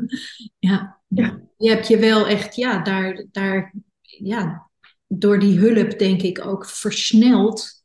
ja. 0.70 1.02
ja. 1.08 1.42
je 1.58 1.70
hebt 1.70 1.88
je 1.88 1.98
wel 1.98 2.28
echt, 2.28 2.56
ja, 2.56 2.84
daar, 2.84 3.26
daar, 3.32 3.74
ja, 4.02 4.70
door 5.08 5.40
die 5.40 5.60
hulp 5.60 6.00
denk 6.00 6.22
ik 6.22 6.46
ook 6.46 6.66
versneld 6.66 7.79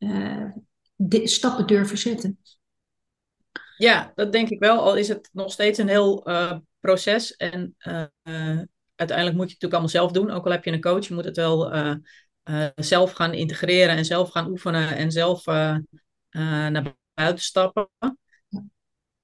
uh, 0.00 0.50
stappen 1.24 1.66
durven 1.66 1.98
zetten. 1.98 2.38
Ja, 3.76 4.12
dat 4.14 4.32
denk 4.32 4.48
ik 4.48 4.58
wel. 4.58 4.80
Al 4.80 4.96
is 4.96 5.08
het 5.08 5.28
nog 5.32 5.52
steeds 5.52 5.78
een 5.78 5.88
heel 5.88 6.28
uh, 6.28 6.56
proces. 6.80 7.36
En 7.36 7.74
uh, 7.78 8.04
uiteindelijk 8.94 9.36
moet 9.36 9.48
je 9.48 9.54
het 9.54 9.62
natuurlijk 9.62 9.72
allemaal 9.72 9.88
zelf 9.88 10.12
doen. 10.12 10.30
Ook 10.30 10.44
al 10.44 10.52
heb 10.52 10.64
je 10.64 10.72
een 10.72 10.80
coach, 10.80 11.06
je 11.06 11.14
moet 11.14 11.24
het 11.24 11.36
wel 11.36 11.72
zelf 12.74 13.12
gaan 13.12 13.34
integreren 13.34 13.96
en 13.96 14.04
zelf 14.04 14.30
gaan 14.30 14.50
oefenen 14.50 14.96
en 14.96 15.12
zelf 15.12 15.44
naar 16.30 16.94
buiten 17.14 17.44
stappen. 17.44 17.88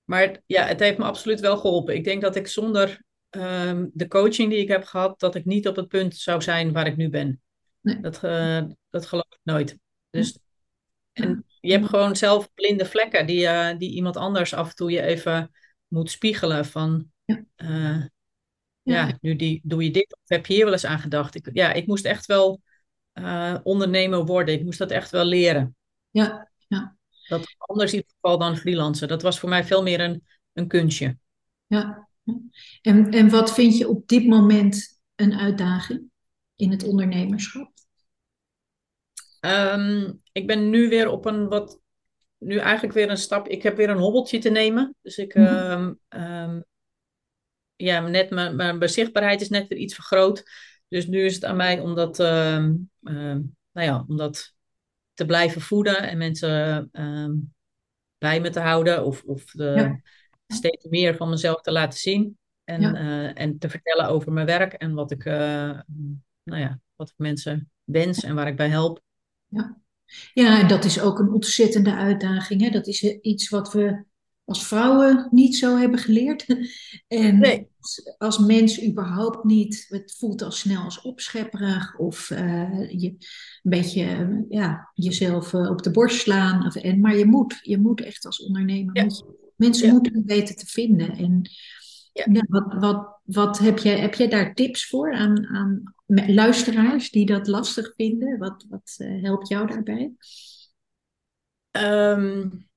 Maar 0.04 0.42
ja, 0.46 0.64
het 0.64 0.80
heeft 0.80 0.98
me 0.98 1.04
absoluut 1.04 1.40
wel 1.40 1.56
geholpen. 1.56 1.94
Ik 1.94 2.04
denk 2.04 2.22
dat 2.22 2.36
ik 2.36 2.46
zonder 2.46 3.02
um, 3.30 3.90
de 3.94 4.08
coaching 4.08 4.50
die 4.50 4.60
ik 4.60 4.68
heb 4.68 4.84
gehad, 4.84 5.20
dat 5.20 5.34
ik 5.34 5.44
niet 5.44 5.68
op 5.68 5.76
het 5.76 5.88
punt 5.88 6.16
zou 6.16 6.42
zijn 6.42 6.72
waar 6.72 6.86
ik 6.86 6.96
nu 6.96 7.08
ben. 7.08 7.40
Nee. 7.80 8.00
Dat, 8.00 8.20
dat 8.90 9.06
geloof 9.06 9.26
ik 9.30 9.38
nooit. 9.42 9.78
Dus 10.10 10.38
en 11.16 11.44
je 11.60 11.72
hebt 11.72 11.86
gewoon 11.86 12.16
zelf 12.16 12.52
blinde 12.54 12.84
vlekken 12.84 13.26
die, 13.26 13.42
uh, 13.42 13.78
die 13.78 13.90
iemand 13.90 14.16
anders 14.16 14.54
af 14.54 14.68
en 14.68 14.74
toe 14.74 14.90
je 14.90 15.02
even 15.02 15.50
moet 15.88 16.10
spiegelen 16.10 16.66
van... 16.66 17.10
Ja. 17.24 17.44
Uh, 17.56 18.04
ja. 18.82 19.06
ja, 19.06 19.18
nu 19.20 19.36
die, 19.36 19.60
doe 19.64 19.84
je 19.84 19.90
dit 19.90 20.12
of 20.12 20.28
heb 20.28 20.46
je 20.46 20.54
hier 20.54 20.64
wel 20.64 20.72
eens 20.72 20.86
aan 20.86 20.98
gedacht? 20.98 21.34
Ik, 21.34 21.50
ja, 21.52 21.72
ik 21.72 21.86
moest 21.86 22.04
echt 22.04 22.26
wel 22.26 22.60
uh, 23.14 23.56
ondernemer 23.62 24.24
worden. 24.24 24.54
Ik 24.54 24.64
moest 24.64 24.78
dat 24.78 24.90
echt 24.90 25.10
wel 25.10 25.24
leren. 25.24 25.76
Ja, 26.10 26.50
ja. 26.68 26.96
Dat 27.28 27.40
is 27.40 27.54
anders 27.58 27.92
in 27.92 27.96
ieder 27.96 28.12
geval 28.20 28.38
dan 28.38 28.56
freelancen. 28.56 29.08
Dat 29.08 29.22
was 29.22 29.38
voor 29.38 29.48
mij 29.48 29.64
veel 29.64 29.82
meer 29.82 30.00
een, 30.00 30.24
een 30.52 30.68
kunstje. 30.68 31.18
Ja. 31.66 32.08
En, 32.82 33.10
en 33.10 33.30
wat 33.30 33.54
vind 33.54 33.78
je 33.78 33.88
op 33.88 34.08
dit 34.08 34.26
moment 34.26 35.00
een 35.14 35.34
uitdaging 35.34 36.10
in 36.56 36.70
het 36.70 36.84
ondernemerschap? 36.84 37.75
Um, 39.46 40.20
ik 40.32 40.46
ben 40.46 40.70
nu 40.70 40.88
weer 40.88 41.10
op 41.10 41.26
een 41.26 41.48
wat, 41.48 41.80
nu 42.38 42.56
eigenlijk 42.56 42.94
weer 42.94 43.10
een 43.10 43.16
stap. 43.16 43.48
Ik 43.48 43.62
heb 43.62 43.76
weer 43.76 43.90
een 43.90 43.98
hobbeltje 43.98 44.38
te 44.38 44.50
nemen. 44.50 44.94
Dus 45.02 45.18
ik, 45.18 45.34
um, 45.34 45.98
um, 46.08 46.64
ja, 47.76 48.00
net 48.00 48.30
mijn, 48.30 48.56
mijn 48.56 48.78
bezichtbaarheid 48.78 49.40
is 49.40 49.48
net 49.48 49.68
weer 49.68 49.78
iets 49.78 49.94
vergroot. 49.94 50.50
Dus 50.88 51.06
nu 51.06 51.24
is 51.24 51.34
het 51.34 51.44
aan 51.44 51.56
mij 51.56 51.80
om 51.80 51.94
dat, 51.94 52.18
nou 52.18 53.56
ja, 53.72 54.04
om 54.08 54.16
dat 54.16 54.54
te 55.14 55.26
blijven 55.26 55.60
voeden 55.60 56.02
en 56.02 56.18
mensen 56.18 56.90
bij 58.18 58.40
me 58.40 58.50
te 58.50 58.60
houden 58.60 59.04
of, 59.04 59.22
of 59.22 59.44
de, 59.50 59.64
ja. 59.64 60.00
steeds 60.46 60.84
meer 60.84 61.16
van 61.16 61.28
mezelf 61.28 61.60
te 61.60 61.72
laten 61.72 61.98
zien. 61.98 62.38
En, 62.64 62.80
ja. 62.80 62.94
uh, 62.94 63.30
en 63.34 63.58
te 63.58 63.68
vertellen 63.68 64.08
over 64.08 64.32
mijn 64.32 64.46
werk 64.46 64.72
en 64.72 64.94
wat 64.94 65.10
ik, 65.10 65.24
uh, 65.24 65.80
nou 66.42 66.60
ja, 66.60 66.80
wat 66.96 67.08
ik 67.08 67.14
mensen 67.16 67.70
wens 67.84 68.22
en 68.22 68.34
waar 68.34 68.46
ik 68.46 68.56
bij 68.56 68.68
help. 68.68 69.04
Ja, 69.48 69.80
ja 70.34 70.60
en 70.60 70.68
dat 70.68 70.84
is 70.84 71.00
ook 71.00 71.18
een 71.18 71.32
ontzettende 71.32 71.94
uitdaging. 71.94 72.60
Hè? 72.60 72.70
Dat 72.70 72.86
is 72.86 73.02
iets 73.02 73.48
wat 73.48 73.72
we 73.72 74.04
als 74.46 74.66
vrouwen 74.66 75.28
niet 75.30 75.56
zo 75.56 75.76
hebben 75.76 75.98
geleerd. 75.98 76.46
En 77.08 77.38
nee. 77.38 77.68
als 78.18 78.38
mens 78.38 78.84
überhaupt 78.84 79.44
niet. 79.44 79.86
Het 79.88 80.14
voelt 80.18 80.42
al 80.42 80.50
snel 80.50 80.82
als 80.82 81.02
opschepperig 81.02 81.98
of 81.98 82.30
uh, 82.30 82.90
je 82.90 83.08
een 83.08 83.70
beetje 83.70 84.44
ja, 84.48 84.90
jezelf 84.94 85.52
uh, 85.52 85.70
op 85.70 85.82
de 85.82 85.90
borst 85.90 86.20
slaan. 86.20 86.66
Of, 86.66 86.74
en, 86.74 87.00
maar 87.00 87.16
je 87.16 87.26
moet, 87.26 87.58
je 87.62 87.78
moet 87.78 88.00
echt 88.00 88.26
als 88.26 88.44
ondernemer. 88.46 89.04
Moet 89.04 89.24
mensen 89.56 89.86
ja. 89.86 89.92
moeten 89.92 90.22
weten 90.26 90.56
te 90.56 90.66
vinden. 90.66 91.10
En 91.10 91.50
ja. 92.12 92.44
wat, 92.48 92.74
wat, 92.78 93.20
wat 93.24 93.58
heb, 93.58 93.78
jij, 93.78 93.98
heb 93.98 94.14
jij 94.14 94.28
daar 94.28 94.54
tips 94.54 94.88
voor 94.88 95.14
aan, 95.14 95.46
aan 95.46 95.94
luisteraars 96.06 97.10
die 97.10 97.26
dat 97.26 97.46
lastig 97.46 97.92
vinden? 97.96 98.38
Wat, 98.38 98.66
wat 98.68 98.96
uh, 98.98 99.22
helpt 99.22 99.48
jou 99.48 99.66
daarbij? 99.66 100.12
Um, 101.70 102.68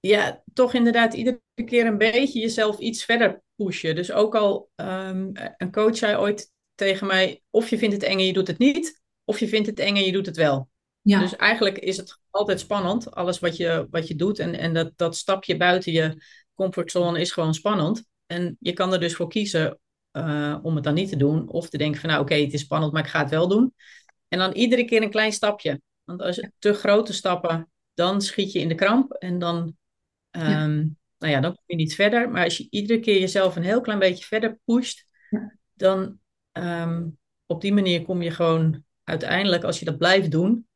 ja, 0.00 0.42
toch 0.52 0.74
inderdaad 0.74 1.14
iedere 1.14 1.40
keer 1.64 1.86
een 1.86 1.98
beetje 1.98 2.40
jezelf 2.40 2.78
iets 2.78 3.04
verder 3.04 3.42
pushen. 3.56 3.94
Dus 3.94 4.12
ook 4.12 4.34
al 4.34 4.70
um, 4.76 5.30
een 5.56 5.72
coach 5.72 5.96
zei 5.96 6.16
ooit 6.16 6.52
tegen 6.74 7.06
mij: 7.06 7.42
of 7.50 7.70
je 7.70 7.78
vindt 7.78 7.94
het 7.94 8.04
eng 8.04 8.18
en 8.18 8.26
je 8.26 8.32
doet 8.32 8.46
het 8.46 8.58
niet, 8.58 9.02
of 9.24 9.38
je 9.38 9.48
vindt 9.48 9.66
het 9.66 9.78
eng 9.78 9.96
en 9.96 10.04
je 10.04 10.12
doet 10.12 10.26
het 10.26 10.36
wel. 10.36 10.68
Ja. 11.00 11.20
Dus 11.20 11.36
eigenlijk 11.36 11.78
is 11.78 11.96
het 11.96 12.20
altijd 12.30 12.60
spannend, 12.60 13.10
alles 13.10 13.38
wat 13.38 13.56
je, 13.56 13.86
wat 13.90 14.08
je 14.08 14.14
doet. 14.14 14.38
En, 14.38 14.54
en 14.54 14.74
dat, 14.74 14.92
dat 14.96 15.16
stapje 15.16 15.56
buiten 15.56 15.92
je 15.92 16.22
comfortzone 16.54 17.20
is 17.20 17.32
gewoon 17.32 17.54
spannend. 17.54 18.04
En 18.26 18.56
je 18.60 18.72
kan 18.72 18.92
er 18.92 19.00
dus 19.00 19.14
voor 19.14 19.28
kiezen 19.28 19.78
uh, 20.18 20.58
om 20.62 20.74
het 20.74 20.84
dan 20.84 20.94
niet 20.94 21.08
te 21.08 21.16
doen. 21.16 21.48
Of 21.48 21.68
te 21.68 21.78
denken 21.78 22.00
van 22.00 22.08
nou 22.08 22.22
oké, 22.22 22.32
okay, 22.32 22.44
het 22.44 22.54
is 22.54 22.60
spannend, 22.60 22.92
maar 22.92 23.04
ik 23.04 23.10
ga 23.10 23.20
het 23.20 23.30
wel 23.30 23.48
doen. 23.48 23.74
En 24.28 24.38
dan 24.38 24.52
iedere 24.52 24.84
keer 24.84 25.02
een 25.02 25.10
klein 25.10 25.32
stapje. 25.32 25.80
Want 26.04 26.22
als 26.22 26.36
je 26.36 26.52
te 26.58 26.72
grote 26.72 27.12
stappen, 27.12 27.70
dan 27.94 28.22
schiet 28.22 28.52
je 28.52 28.58
in 28.58 28.68
de 28.68 28.74
kramp. 28.74 29.12
En 29.12 29.38
dan 29.38 29.76
ja. 30.30 30.64
Um, 30.64 30.98
nou 31.18 31.32
ja, 31.32 31.40
dan 31.40 31.54
kom 31.54 31.64
je 31.66 31.76
niet 31.76 31.94
verder. 31.94 32.30
Maar 32.30 32.44
als 32.44 32.56
je 32.56 32.66
iedere 32.70 33.00
keer 33.00 33.20
jezelf 33.20 33.56
een 33.56 33.62
heel 33.62 33.80
klein 33.80 33.98
beetje 33.98 34.24
verder 34.24 34.58
pusht, 34.64 35.04
ja. 35.30 35.56
dan 35.74 36.18
um, 36.52 37.18
op 37.46 37.60
die 37.60 37.72
manier 37.72 38.02
kom 38.02 38.22
je 38.22 38.30
gewoon 38.30 38.84
uiteindelijk, 39.04 39.64
als 39.64 39.78
je 39.78 39.84
dat 39.84 39.98
blijft 39.98 40.30
doen, 40.30 40.66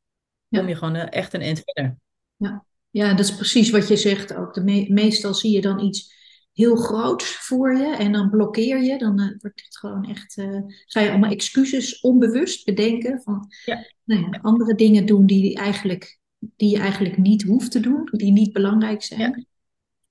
kom 0.48 0.68
je 0.68 0.76
gewoon 0.76 0.96
uh, 0.96 1.06
echt 1.12 1.34
een 1.34 1.40
eind 1.40 1.62
verder. 1.64 1.96
Ja. 2.36 2.64
ja, 2.90 3.10
dat 3.10 3.24
is 3.24 3.34
precies 3.34 3.70
wat 3.70 3.88
je 3.88 3.96
zegt 3.96 4.34
ook. 4.34 4.54
De 4.54 4.62
me 4.62 4.86
meestal 4.88 5.34
zie 5.34 5.52
je 5.52 5.60
dan 5.60 5.80
iets 5.80 6.14
heel 6.52 6.76
groots 6.76 7.36
voor 7.36 7.76
je 7.76 7.96
en 7.96 8.12
dan 8.12 8.30
blokkeer 8.30 8.82
je. 8.82 8.98
Dan 8.98 9.20
uh, 9.20 9.26
wordt 9.38 9.62
het 9.64 9.78
gewoon 9.78 10.08
echt, 10.08 10.36
uh, 10.36 10.60
ga 10.86 11.00
je 11.00 11.10
allemaal 11.10 11.30
excuses 11.30 12.00
onbewust 12.00 12.64
bedenken 12.64 13.22
van 13.22 13.48
ja. 13.64 13.86
Nou 14.04 14.20
ja, 14.20 14.38
andere 14.42 14.74
dingen 14.74 15.06
doen 15.06 15.26
die 15.26 15.56
eigenlijk 15.56 16.20
die 16.56 16.70
je 16.70 16.78
eigenlijk 16.78 17.16
niet 17.16 17.42
hoeft 17.42 17.70
te 17.70 17.80
doen, 17.80 18.08
die 18.12 18.32
niet 18.32 18.52
belangrijk 18.52 19.02
zijn. 19.02 19.46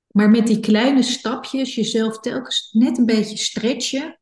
Maar 0.07 0.29
met 0.29 0.48
die 0.48 0.60
kleine 0.60 1.03
stapjes, 1.03 1.75
jezelf 1.75 2.19
telkens 2.19 2.69
net 2.71 2.98
een 2.98 3.05
beetje 3.05 3.38
stretchen, 3.38 4.19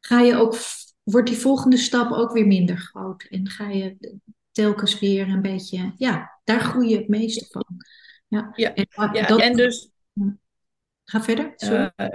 ga 0.00 0.20
je 0.20 0.36
ook, 0.36 0.56
wordt 1.02 1.28
die 1.28 1.38
volgende 1.38 1.76
stap 1.76 2.10
ook 2.10 2.32
weer 2.32 2.46
minder 2.46 2.76
groot. 2.76 3.22
En 3.22 3.48
ga 3.48 3.68
je 3.68 4.16
telkens 4.50 4.98
weer 4.98 5.28
een 5.28 5.42
beetje, 5.42 5.92
ja, 5.96 6.40
daar 6.44 6.60
groei 6.60 6.88
je 6.88 6.96
het 6.96 7.08
meeste 7.08 7.46
van. 7.50 7.66
Ja, 8.28 8.52
ja. 8.54 8.74
En, 8.74 9.26
dat, 9.26 9.40
en 9.40 9.56
dus. 9.56 9.90
Ga 11.04 11.22
verder. 11.22 11.52
Sorry. 11.56 11.92
Uh, 11.96 12.06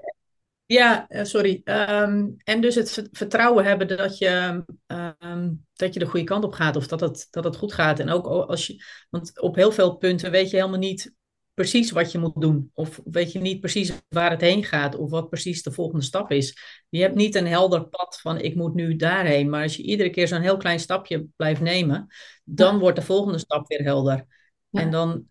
ja, 0.65 1.08
eh, 1.08 1.24
sorry. 1.24 1.62
Um, 1.63 2.36
en 2.44 2.62
dus 2.62 2.75
het 2.75 3.10
vertrouwen 3.12 3.65
hebben 3.65 3.88
dat 3.88 4.17
je, 4.17 4.63
um, 4.88 5.65
dat 5.74 5.94
je 5.94 6.00
de 6.00 6.06
goede 6.06 6.25
kant 6.25 6.44
op 6.44 6.53
gaat 6.53 6.75
of 6.75 6.88
dat 6.88 7.00
het, 7.00 7.27
dat 7.29 7.44
het 7.44 7.56
goed 7.56 7.74
gaat. 7.74 8.00
En 8.00 8.10
ook 8.10 8.25
als 8.25 8.67
je, 8.67 8.84
want 9.10 9.41
op 9.41 9.56
heel 9.56 9.72
veel 9.72 9.96
punten 9.96 10.32
weet 10.32 10.50
je 10.50 10.56
helemaal 10.56 10.79
niet 10.79 11.15
precies 11.53 11.91
wat 11.91 12.12
je 12.12 12.17
moet 12.17 12.41
doen. 12.41 12.72
Of 12.74 13.01
weet 13.03 13.32
je 13.32 13.39
niet 13.39 13.60
precies 13.60 13.94
waar 14.10 14.32
het 14.32 14.41
heen 14.41 14.63
gaat 14.63 14.96
of 14.96 15.10
wat 15.10 15.29
precies 15.29 15.63
de 15.63 15.72
volgende 15.72 16.06
stap 16.06 16.32
is. 16.32 16.58
Je 16.89 17.01
hebt 17.01 17.15
niet 17.15 17.36
een 17.36 17.48
helder 17.48 17.88
pad 17.88 18.19
van 18.21 18.39
ik 18.39 18.56
moet 18.56 18.73
nu 18.73 18.95
daarheen. 18.95 19.50
Maar 19.50 19.63
als 19.63 19.76
je 19.76 19.84
iedere 19.84 20.10
keer 20.10 20.28
zo'n 20.28 20.41
heel 20.41 20.58
klein 20.58 20.80
stapje 20.80 21.26
blijft 21.36 21.62
nemen, 21.62 22.08
dan 22.43 22.73
ja. 22.73 22.80
wordt 22.80 22.97
de 22.97 23.06
volgende 23.06 23.38
stap 23.38 23.67
weer 23.67 23.84
helder. 23.84 24.26
Ja. 24.69 24.82
En 24.82 24.91
dan, 24.91 25.26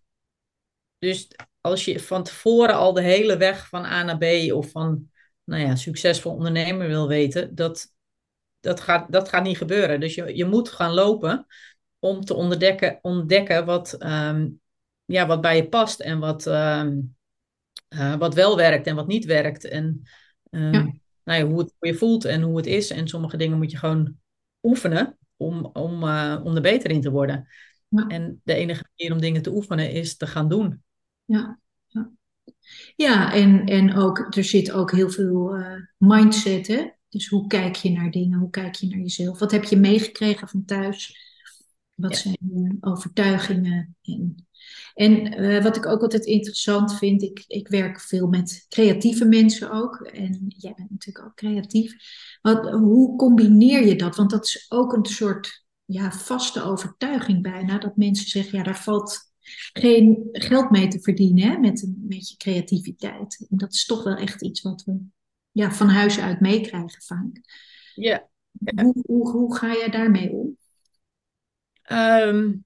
dus 0.97 1.27
als 1.61 1.85
je 1.85 1.99
van 1.99 2.23
tevoren 2.23 2.75
al 2.75 2.93
de 2.93 3.01
hele 3.01 3.37
weg 3.37 3.67
van 3.67 3.85
A 3.85 4.03
naar 4.03 4.17
B 4.17 4.53
of 4.53 4.71
van 4.71 5.09
nou 5.43 5.61
ja, 5.61 5.75
succesvol 5.75 6.31
ondernemer 6.31 6.87
wil 6.87 7.07
weten, 7.07 7.55
dat, 7.55 7.93
dat, 8.59 8.79
gaat, 8.79 9.11
dat 9.11 9.29
gaat 9.29 9.43
niet 9.43 9.57
gebeuren. 9.57 9.99
Dus 9.99 10.15
je, 10.15 10.35
je 10.35 10.45
moet 10.45 10.69
gaan 10.69 10.93
lopen 10.93 11.45
om 11.99 12.21
te 12.21 12.33
ontdekken, 12.33 12.99
ontdekken 13.01 13.65
wat, 13.65 13.95
um, 13.99 14.61
ja, 15.05 15.27
wat 15.27 15.41
bij 15.41 15.55
je 15.55 15.69
past 15.69 15.99
en 15.99 16.19
wat, 16.19 16.45
um, 16.45 17.15
uh, 17.89 18.15
wat 18.15 18.33
wel 18.33 18.55
werkt 18.55 18.87
en 18.87 18.95
wat 18.95 19.07
niet 19.07 19.25
werkt. 19.25 19.65
En 19.65 20.07
um, 20.49 20.73
ja. 20.73 20.93
nou 21.23 21.39
ja, 21.39 21.45
hoe, 21.45 21.59
het, 21.59 21.73
hoe 21.77 21.89
je 21.89 21.97
voelt 21.97 22.25
en 22.25 22.41
hoe 22.41 22.57
het 22.57 22.65
is. 22.65 22.89
En 22.89 23.07
sommige 23.07 23.37
dingen 23.37 23.57
moet 23.57 23.71
je 23.71 23.77
gewoon 23.77 24.15
oefenen 24.63 25.17
om, 25.35 25.65
om, 25.73 26.03
uh, 26.03 26.41
om 26.43 26.55
er 26.55 26.61
beter 26.61 26.91
in 26.91 27.01
te 27.01 27.11
worden. 27.11 27.47
Ja. 27.87 28.07
En 28.07 28.41
de 28.43 28.53
enige 28.53 28.83
manier 28.95 29.13
om 29.13 29.21
dingen 29.21 29.41
te 29.41 29.51
oefenen 29.51 29.91
is 29.91 30.17
te 30.17 30.27
gaan 30.27 30.49
doen. 30.49 30.83
Ja, 31.27 31.59
ja, 32.95 33.33
en, 33.33 33.65
en 33.65 33.95
ook, 33.95 34.35
er 34.35 34.43
zit 34.43 34.71
ook 34.71 34.91
heel 34.91 35.09
veel 35.09 35.57
uh, 35.57 35.73
mindset, 35.97 36.67
hè? 36.67 36.89
Dus 37.09 37.27
hoe 37.27 37.47
kijk 37.47 37.75
je 37.75 37.91
naar 37.91 38.11
dingen? 38.11 38.39
Hoe 38.39 38.49
kijk 38.49 38.75
je 38.75 38.87
naar 38.87 38.99
jezelf? 38.99 39.39
Wat 39.39 39.51
heb 39.51 39.63
je 39.63 39.77
meegekregen 39.77 40.47
van 40.47 40.65
thuis? 40.65 41.25
Wat 41.93 42.11
ja. 42.11 42.17
zijn 42.17 42.37
je 42.39 42.77
overtuigingen? 42.79 43.95
En, 44.01 44.47
en 44.93 45.43
uh, 45.43 45.63
wat 45.63 45.75
ik 45.75 45.85
ook 45.85 46.01
altijd 46.01 46.25
interessant 46.25 46.97
vind, 46.97 47.21
ik, 47.21 47.43
ik 47.47 47.67
werk 47.67 48.01
veel 48.01 48.27
met 48.27 48.65
creatieve 48.69 49.25
mensen 49.25 49.71
ook. 49.71 49.95
En 50.01 50.45
jij 50.47 50.73
bent 50.75 50.89
natuurlijk 50.89 51.25
ook 51.25 51.35
creatief. 51.35 51.95
Wat, 52.41 52.69
hoe 52.69 53.17
combineer 53.17 53.85
je 53.85 53.95
dat? 53.95 54.15
Want 54.15 54.29
dat 54.29 54.45
is 54.45 54.65
ook 54.69 54.93
een 54.93 55.05
soort 55.05 55.65
ja, 55.85 56.11
vaste 56.11 56.63
overtuiging 56.63 57.41
bijna. 57.41 57.77
Dat 57.77 57.97
mensen 57.97 58.27
zeggen, 58.27 58.57
ja, 58.57 58.63
daar 58.63 58.77
valt 58.77 59.26
geen 59.73 60.29
geld 60.31 60.69
mee 60.69 60.87
te 60.87 60.99
verdienen 60.99 61.51
hè, 61.51 61.57
met, 61.57 61.93
met 61.97 62.29
je 62.29 62.37
creativiteit. 62.37 63.45
En 63.49 63.57
dat 63.57 63.73
is 63.73 63.85
toch 63.85 64.03
wel 64.03 64.15
echt 64.15 64.41
iets 64.41 64.61
wat 64.61 64.83
we 64.83 64.97
ja, 65.51 65.71
van 65.71 65.89
huis 65.89 66.19
uit 66.19 66.39
meekrijgen 66.39 67.01
vaak. 67.01 67.41
Ja. 67.95 68.29
Hoe, 68.75 69.03
hoe, 69.05 69.31
hoe 69.31 69.55
ga 69.55 69.67
jij 69.67 69.89
daarmee 69.89 70.31
om? 70.31 70.57
Um, 71.91 72.65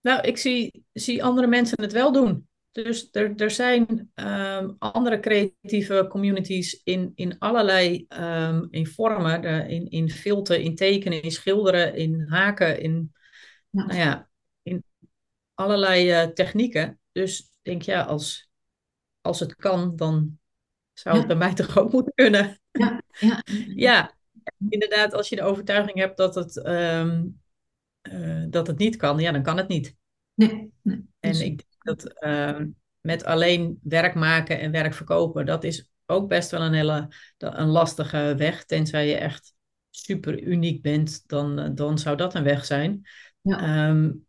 nou, 0.00 0.20
ik 0.26 0.36
zie, 0.36 0.84
zie 0.92 1.24
andere 1.24 1.46
mensen 1.46 1.82
het 1.82 1.92
wel 1.92 2.12
doen. 2.12 2.48
Dus 2.72 3.08
er, 3.12 3.36
er 3.36 3.50
zijn 3.50 4.10
um, 4.14 4.76
andere 4.78 5.20
creatieve 5.20 6.06
communities 6.08 6.80
in, 6.84 7.12
in 7.14 7.38
allerlei 7.38 8.06
um, 8.08 8.68
in 8.70 8.86
vormen, 8.86 9.42
de, 9.42 9.64
in, 9.68 9.90
in 9.90 10.10
filten, 10.10 10.62
in 10.62 10.74
tekenen, 10.74 11.22
in 11.22 11.30
schilderen, 11.30 11.94
in 11.94 12.26
haken, 12.28 12.80
in, 12.80 13.12
ja. 13.70 13.84
Nou 13.84 13.98
ja, 13.98 14.29
allerlei 15.60 16.22
uh, 16.22 16.32
technieken. 16.32 17.00
Dus 17.12 17.52
denk 17.62 17.82
ja, 17.82 18.02
als, 18.02 18.50
als 19.20 19.40
het 19.40 19.54
kan, 19.54 19.96
dan 19.96 20.38
zou 20.92 21.18
het 21.18 21.28
ja. 21.28 21.36
bij 21.36 21.46
mij 21.46 21.54
toch 21.66 21.78
ook 21.78 21.92
moeten 21.92 22.12
kunnen. 22.14 22.60
Ja, 22.70 23.02
ja. 23.18 23.42
ja, 23.86 24.14
inderdaad, 24.68 25.14
als 25.14 25.28
je 25.28 25.36
de 25.36 25.42
overtuiging 25.42 25.98
hebt 25.98 26.16
dat 26.16 26.34
het, 26.34 26.66
um, 26.66 27.40
uh, 28.02 28.44
dat 28.50 28.66
het 28.66 28.78
niet 28.78 28.96
kan, 28.96 29.18
ja, 29.18 29.32
dan 29.32 29.42
kan 29.42 29.56
het 29.56 29.68
niet. 29.68 29.96
Nee, 30.34 30.72
nee. 30.82 31.08
En 31.20 31.30
ik 31.30 31.38
denk 31.38 31.76
dat 31.78 32.24
uh, 32.24 32.60
met 33.00 33.24
alleen 33.24 33.78
werk 33.82 34.14
maken 34.14 34.60
en 34.60 34.70
werk 34.70 34.94
verkopen, 34.94 35.46
dat 35.46 35.64
is 35.64 35.90
ook 36.06 36.28
best 36.28 36.50
wel 36.50 36.60
een 36.60 36.72
hele 36.72 37.08
een 37.38 37.68
lastige 37.68 38.34
weg. 38.36 38.64
Tenzij 38.64 39.08
je 39.08 39.16
echt 39.16 39.54
super 39.90 40.42
uniek 40.42 40.82
bent, 40.82 41.28
dan, 41.28 41.74
dan 41.74 41.98
zou 41.98 42.16
dat 42.16 42.34
een 42.34 42.42
weg 42.42 42.64
zijn. 42.64 43.06
Ja. 43.40 43.88
Um, 43.88 44.28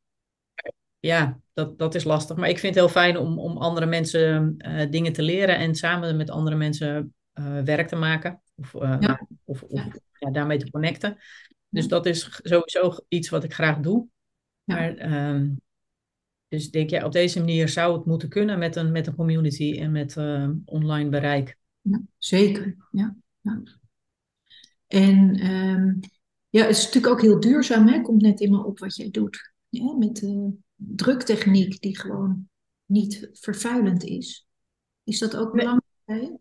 ja, 1.01 1.39
dat, 1.53 1.77
dat 1.77 1.95
is 1.95 2.03
lastig. 2.03 2.37
Maar 2.37 2.49
ik 2.49 2.59
vind 2.59 2.75
het 2.75 2.83
heel 2.83 2.93
fijn 2.93 3.17
om, 3.17 3.39
om 3.39 3.57
andere 3.57 3.85
mensen 3.85 4.55
uh, 4.57 4.89
dingen 4.89 5.13
te 5.13 5.21
leren 5.21 5.57
en 5.57 5.75
samen 5.75 6.17
met 6.17 6.29
andere 6.29 6.55
mensen 6.55 7.13
uh, 7.33 7.61
werk 7.61 7.87
te 7.87 7.95
maken. 7.95 8.41
Of, 8.55 8.73
uh, 8.73 8.97
ja. 8.99 9.27
of, 9.43 9.63
of 9.63 9.83
ja. 10.19 10.31
daarmee 10.31 10.57
te 10.57 10.71
connecten. 10.71 11.17
Dus 11.69 11.87
dat 11.87 12.05
is 12.05 12.39
sowieso 12.43 12.95
iets 13.07 13.29
wat 13.29 13.43
ik 13.43 13.53
graag 13.53 13.79
doe. 13.79 14.07
Maar 14.63 15.13
um, 15.29 15.61
dus 16.47 16.71
denk 16.71 16.89
je, 16.89 17.05
op 17.05 17.11
deze 17.11 17.39
manier 17.39 17.69
zou 17.69 17.97
het 17.97 18.05
moeten 18.05 18.29
kunnen 18.29 18.59
met 18.59 18.75
een, 18.75 18.91
met 18.91 19.07
een 19.07 19.15
community 19.15 19.79
en 19.79 19.91
met 19.91 20.17
online 20.65 21.09
bereik. 21.09 21.57
Ja, 21.81 22.01
zeker, 22.17 22.75
ja. 22.91 23.15
En 24.87 25.45
um, 25.51 25.99
ja, 26.49 26.61
het 26.61 26.77
is 26.77 26.85
natuurlijk 26.85 27.13
ook 27.13 27.21
heel 27.21 27.39
duurzaam, 27.39 27.87
hè? 27.87 28.01
Komt 28.01 28.21
net 28.21 28.39
in 28.39 28.51
me 28.51 28.65
op 28.65 28.79
wat 28.79 28.95
jij 28.95 29.11
doet. 29.11 29.53
Ja, 29.69 29.95
met 29.95 30.27
druktechniek 30.87 31.81
die 31.81 31.99
gewoon 31.99 32.49
niet 32.85 33.29
vervuilend 33.33 34.03
is. 34.03 34.47
Is 35.03 35.19
dat 35.19 35.35
ook 35.35 35.51
belangrijk? 35.51 36.39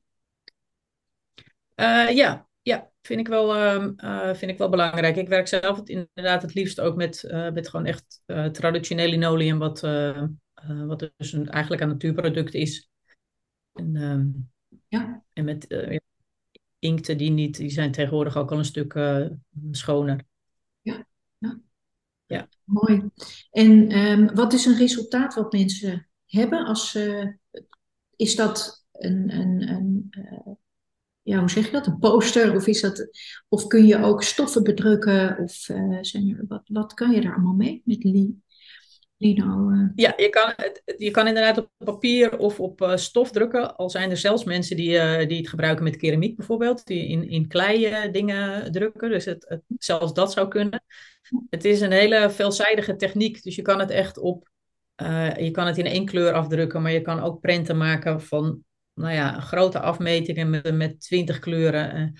Uh, 1.76 2.10
ja, 2.16 2.48
ja. 2.62 2.90
vind 3.02 3.20
ik 3.20 3.28
wel, 3.28 3.54
ehm, 3.54 3.92
eh, 3.96 4.34
vind 4.34 4.50
ik 4.50 4.58
wel 4.58 4.68
belangrijk. 4.68 5.16
Ik 5.16 5.28
werk 5.28 5.48
zelf 5.48 5.80
inderdaad 5.84 6.42
het 6.42 6.54
liefst 6.54 6.80
ook 6.80 6.96
met, 6.96 7.24
uh, 7.26 7.50
met 7.50 7.68
gewoon 7.68 7.86
echt 7.86 8.22
traditioneel 8.52 9.08
linoleum, 9.08 9.58
wat, 9.58 9.80
wat 10.86 11.10
dus 11.16 11.32
een, 11.32 11.48
eigenlijk 11.48 11.82
een 11.82 11.88
natuurproduct 11.88 12.54
is. 12.54 12.90
En, 13.72 13.96
ehm, 13.96 14.28
ja. 14.88 15.24
en 15.32 15.44
met 15.44 15.66
inkten 16.78 17.16
die 17.16 17.30
niet, 17.30 17.56
die 17.56 17.70
zijn 17.70 17.92
tegenwoordig 17.92 18.36
ook 18.36 18.50
al 18.50 18.58
een 18.58 18.64
stuk 18.64 18.98
schoner. 19.70 20.28
Ja. 22.30 22.48
Mooi. 22.64 23.10
En 23.50 23.98
um, 23.98 24.34
wat 24.34 24.52
is 24.52 24.66
een 24.66 24.76
resultaat 24.76 25.34
wat 25.34 25.52
mensen 25.52 26.08
hebben 26.26 26.64
als 26.64 26.98
is 28.16 28.36
dat 28.36 28.86
een, 28.92 29.32
een, 29.32 29.68
een 29.68 30.10
ja, 31.22 31.38
hoe 31.38 31.50
zeg 31.50 31.64
je 31.66 31.72
dat? 31.72 31.86
Een 31.86 31.98
poster? 31.98 32.56
Of, 32.56 32.66
is 32.66 32.80
dat, 32.80 33.08
of 33.48 33.66
kun 33.66 33.86
je 33.86 34.02
ook 34.02 34.22
stoffen 34.22 34.62
bedrukken? 34.62 35.38
Of 35.38 35.68
uh, 35.68 35.98
zijn 36.00 36.28
er, 36.28 36.44
wat, 36.48 36.62
wat 36.64 36.94
kan 36.94 37.10
je 37.10 37.20
daar 37.20 37.32
allemaal 37.32 37.54
mee 37.54 37.82
met 37.84 38.04
li, 38.04 38.42
lino? 39.20 39.70
Uh... 39.70 39.88
Ja, 39.94 40.12
je 40.16 40.28
kan, 40.28 40.54
je 40.96 41.10
kan 41.10 41.26
inderdaad 41.26 41.58
op 41.58 41.70
papier 41.84 42.38
of 42.38 42.60
op 42.60 42.80
uh, 42.80 42.96
stof 42.96 43.30
drukken. 43.30 43.76
Al 43.76 43.90
zijn 43.90 44.10
er 44.10 44.16
zelfs 44.16 44.44
mensen 44.44 44.76
die, 44.76 45.26
die 45.26 45.36
het 45.36 45.48
gebruiken 45.48 45.84
met 45.84 45.96
keramiek 45.96 46.36
bijvoorbeeld. 46.36 46.86
Die 46.86 47.06
in, 47.08 47.28
in 47.28 47.48
klei 47.48 48.10
dingen 48.10 48.72
drukken. 48.72 49.10
Dus 49.10 49.24
het, 49.24 49.44
het, 49.48 49.62
zelfs 49.78 50.14
dat 50.14 50.32
zou 50.32 50.48
kunnen. 50.48 50.84
Het 51.50 51.64
is 51.64 51.80
een 51.80 51.92
hele 51.92 52.30
veelzijdige 52.30 52.96
techniek. 52.96 53.42
Dus 53.42 53.56
je 53.56 53.62
kan 53.62 53.78
het 53.78 53.90
echt 53.90 54.18
op... 54.18 54.50
je 55.36 55.48
kan 55.52 55.66
het 55.66 55.78
in 55.78 55.86
één 55.86 56.04
kleur 56.04 56.32
afdrukken. 56.32 56.82
Maar 56.82 56.92
je 56.92 57.02
kan 57.02 57.20
ook 57.20 57.40
prenten 57.40 57.76
maken 57.76 58.20
van 58.20 58.64
nou 58.94 59.14
ja, 59.14 59.40
grote 59.40 59.80
afmetingen 59.80 60.50
met, 60.50 60.74
met 60.74 61.00
20 61.00 61.38
kleuren. 61.38 62.14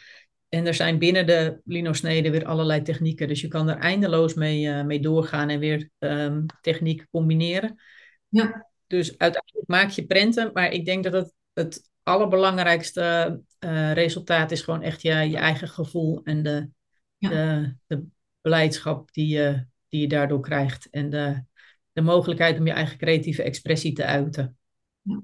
Eh, 0.50 0.58
en 0.58 0.66
er 0.66 0.74
zijn 0.74 0.98
binnen 0.98 1.26
de 1.26 1.60
lino-sneden 1.64 2.32
weer 2.32 2.44
allerlei 2.44 2.82
technieken. 2.82 3.28
Dus 3.28 3.40
je 3.40 3.48
kan 3.48 3.68
er 3.68 3.76
eindeloos 3.76 4.34
mee, 4.34 4.64
uh, 4.64 4.84
mee 4.84 5.00
doorgaan 5.00 5.48
en 5.48 5.58
weer 5.58 5.90
um, 5.98 6.46
techniek 6.60 7.06
combineren. 7.10 7.80
Ja. 8.28 8.68
Dus 8.86 9.18
uiteindelijk 9.18 9.68
maak 9.68 9.90
je 9.90 10.06
prenten. 10.06 10.50
Maar 10.52 10.72
ik 10.72 10.84
denk 10.84 11.04
dat 11.04 11.12
het, 11.12 11.34
het 11.52 11.90
allerbelangrijkste 12.02 13.40
uh, 13.64 13.92
resultaat 13.92 14.50
is 14.50 14.62
gewoon 14.62 14.82
echt 14.82 15.02
je, 15.02 15.14
je 15.14 15.36
eigen 15.36 15.68
gevoel 15.68 16.20
en 16.24 16.42
de, 16.42 16.68
ja. 17.16 17.28
de, 17.28 17.74
de 17.86 18.04
beleidschap 18.40 19.12
die 19.12 19.28
je, 19.28 19.66
die 19.88 20.00
je 20.00 20.08
daardoor 20.08 20.40
krijgt. 20.40 20.88
En 20.90 21.10
de, 21.10 21.44
de 21.92 22.00
mogelijkheid 22.00 22.58
om 22.58 22.66
je 22.66 22.72
eigen 22.72 22.98
creatieve 22.98 23.42
expressie 23.42 23.92
te 23.92 24.04
uiten. 24.04 24.56
Ja. 25.02 25.22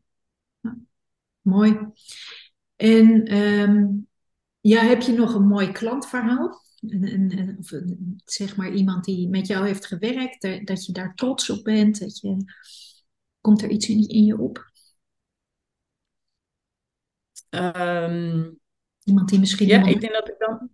Mooi. 1.40 1.78
En 2.76 3.36
um, 3.36 4.05
ja, 4.68 4.84
heb 4.84 5.02
je 5.02 5.12
nog 5.12 5.34
een 5.34 5.46
mooi 5.46 5.72
klantverhaal? 5.72 6.64
Een, 6.80 7.56
of 7.58 7.72
zeg 8.24 8.56
maar 8.56 8.72
iemand 8.72 9.04
die 9.04 9.28
met 9.28 9.46
jou 9.46 9.66
heeft 9.66 9.86
gewerkt, 9.86 10.66
dat 10.66 10.84
je 10.84 10.92
daar 10.92 11.14
trots 11.14 11.50
op 11.50 11.64
bent. 11.64 12.00
Dat 12.00 12.20
je, 12.20 12.36
komt 13.40 13.62
er 13.62 13.70
iets 13.70 13.88
in, 13.88 14.08
in 14.08 14.24
je 14.24 14.38
op? 14.38 14.70
Um, 17.50 18.58
iemand 19.04 19.28
die 19.28 19.38
misschien. 19.38 19.66
Ja, 19.66 19.86
ik 19.86 20.00
denk 20.00 20.12
dat 20.12 20.28
ik 20.28 20.38
dan. 20.38 20.70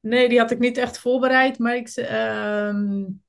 Nee, 0.00 0.28
die 0.28 0.38
had 0.38 0.50
ik 0.50 0.58
niet 0.58 0.76
echt 0.76 0.98
voorbereid, 0.98 1.58
maar 1.58 1.76
ik. 1.76 1.96
Um, 1.96 3.22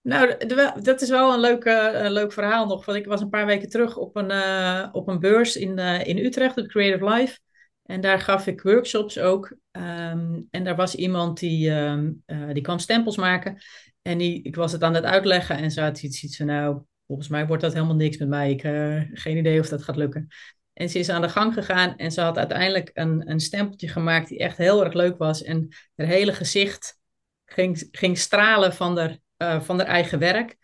nou, 0.00 0.46
dat 0.82 1.00
is 1.00 1.08
wel 1.08 1.32
een 1.32 1.40
leuk, 1.40 1.64
een 1.64 2.12
leuk 2.12 2.32
verhaal 2.32 2.66
nog. 2.66 2.84
Want 2.84 2.98
ik 2.98 3.06
was 3.06 3.20
een 3.20 3.28
paar 3.28 3.46
weken 3.46 3.68
terug 3.68 3.96
op 3.96 4.16
een, 4.16 4.30
uh, 4.30 4.88
op 4.92 5.08
een 5.08 5.20
beurs 5.20 5.56
in, 5.56 5.78
uh, 5.78 6.06
in 6.06 6.18
Utrecht, 6.18 6.56
op 6.56 6.66
Creative 6.66 7.10
Life. 7.10 7.38
En 7.90 8.00
daar 8.00 8.20
gaf 8.20 8.46
ik 8.46 8.62
workshops 8.62 9.18
ook. 9.18 9.56
Um, 9.72 10.46
en 10.50 10.64
daar 10.64 10.76
was 10.76 10.94
iemand 10.94 11.38
die, 11.38 11.70
um, 11.70 12.22
die 12.52 12.62
kwam 12.62 12.78
stempels 12.78 13.16
maken. 13.16 13.58
En 14.02 14.18
die, 14.18 14.42
ik 14.42 14.56
was 14.56 14.72
het 14.72 14.82
aan 14.82 14.94
het 14.94 15.04
uitleggen 15.04 15.56
en 15.56 15.70
ze 15.70 15.80
had 15.80 16.02
iets, 16.02 16.22
iets 16.22 16.36
van, 16.36 16.46
nou, 16.46 16.82
volgens 17.06 17.28
mij 17.28 17.46
wordt 17.46 17.62
dat 17.62 17.72
helemaal 17.72 17.94
niks 17.94 18.16
met 18.16 18.28
mij. 18.28 18.50
Ik 18.50 18.60
heb 18.60 19.08
geen 19.12 19.36
idee 19.36 19.60
of 19.60 19.68
dat 19.68 19.82
gaat 19.82 19.96
lukken. 19.96 20.28
En 20.72 20.88
ze 20.88 20.98
is 20.98 21.08
aan 21.08 21.20
de 21.20 21.28
gang 21.28 21.54
gegaan 21.54 21.96
en 21.96 22.12
ze 22.12 22.20
had 22.20 22.38
uiteindelijk 22.38 22.90
een, 22.94 23.30
een 23.30 23.40
stempeltje 23.40 23.88
gemaakt 23.88 24.28
die 24.28 24.38
echt 24.38 24.56
heel 24.56 24.84
erg 24.84 24.92
leuk 24.92 25.18
was. 25.18 25.42
En 25.42 25.68
haar 25.96 26.06
hele 26.06 26.32
gezicht 26.32 26.98
ging, 27.44 27.88
ging 27.90 28.18
stralen 28.18 28.72
van 28.72 28.94
de 28.94 29.20
uh, 29.38 29.60
van 29.60 29.78
haar 29.78 29.86
eigen 29.86 30.18
werk. 30.18 30.56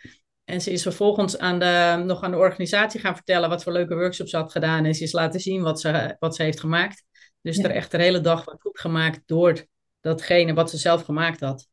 En 0.45 0.61
ze 0.61 0.71
is 0.71 0.83
vervolgens 0.83 1.39
aan 1.39 1.59
de, 1.59 2.03
nog 2.05 2.23
aan 2.23 2.31
de 2.31 2.37
organisatie 2.37 3.01
gaan 3.01 3.15
vertellen 3.15 3.49
wat 3.49 3.63
voor 3.63 3.73
leuke 3.73 3.95
workshops 3.95 4.31
ze 4.31 4.37
had 4.37 4.53
gedaan. 4.53 4.85
En 4.85 4.95
ze 4.95 5.03
is 5.03 5.13
laten 5.13 5.41
zien 5.41 5.63
wat 5.63 5.81
ze, 5.81 6.17
wat 6.19 6.37
ze 6.37 6.43
heeft 6.43 6.61
gemaakt. 6.61 7.05
Dus 7.47 7.59
er 7.59 7.71
echt 7.71 7.91
de 7.91 8.03
hele 8.03 8.21
dag 8.21 8.45
wat 8.45 8.61
goed 8.61 8.81
gemaakt 8.81 9.23
door 9.27 9.67
datgene 10.01 10.55
wat 10.55 10.71
ze 10.71 10.77
zelf 10.77 11.03
gemaakt 11.03 11.41
had. 11.41 11.69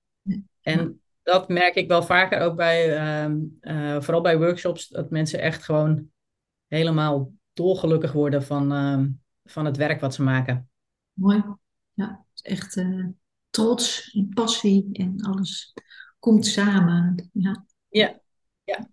En 0.61 1.01
dat 1.23 1.47
merk 1.47 1.75
ik 1.75 1.87
wel 1.87 2.03
vaker 2.03 2.39
ook 2.39 2.55
bij, 2.55 2.97
ehm, 2.97 3.37
eh, 3.59 4.01
vooral 4.01 4.21
bij 4.21 4.37
workshops, 4.37 4.87
dat 4.87 5.09
mensen 5.09 5.39
echt 5.39 5.63
gewoon 5.63 6.09
helemaal 6.67 7.31
dolgelukkig 7.53 8.11
worden 8.11 8.43
van, 8.43 8.71
ehm, 8.71 9.09
van 9.43 9.65
het 9.65 9.77
werk 9.77 10.01
wat 10.01 10.13
ze 10.13 10.23
maken. 10.23 10.69
Mooi. 11.13 11.43
Ja, 11.93 12.25
echt 12.41 12.75
uh, 12.75 13.07
trots 13.49 14.11
en 14.13 14.29
passie 14.33 14.89
en 14.91 15.21
alles 15.21 15.73
komt 16.19 16.45
samen. 16.45 17.29
Ja. 17.33 17.65
Ja. 17.89 18.19
ja. 18.63 18.89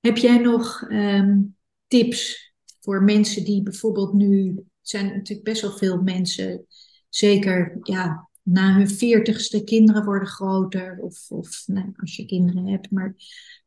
Heb 0.00 0.16
jij 0.16 0.38
nog 0.38 0.82
ehm, 0.88 1.40
tips 1.86 2.52
voor 2.80 3.02
mensen 3.02 3.44
die 3.44 3.62
bijvoorbeeld 3.62 4.12
nu, 4.12 4.64
zijn 4.88 5.06
natuurlijk 5.06 5.48
best 5.48 5.62
wel 5.62 5.76
veel 5.76 6.02
mensen, 6.02 6.66
zeker 7.08 7.78
ja, 7.82 8.28
na 8.42 8.74
hun 8.74 8.88
veertigste 8.88 9.64
kinderen 9.64 10.04
worden 10.04 10.28
groter, 10.28 10.98
of, 11.00 11.30
of 11.30 11.62
nou, 11.66 11.92
als 11.96 12.16
je 12.16 12.26
kinderen 12.26 12.66
hebt, 12.66 12.90
maar 12.90 13.14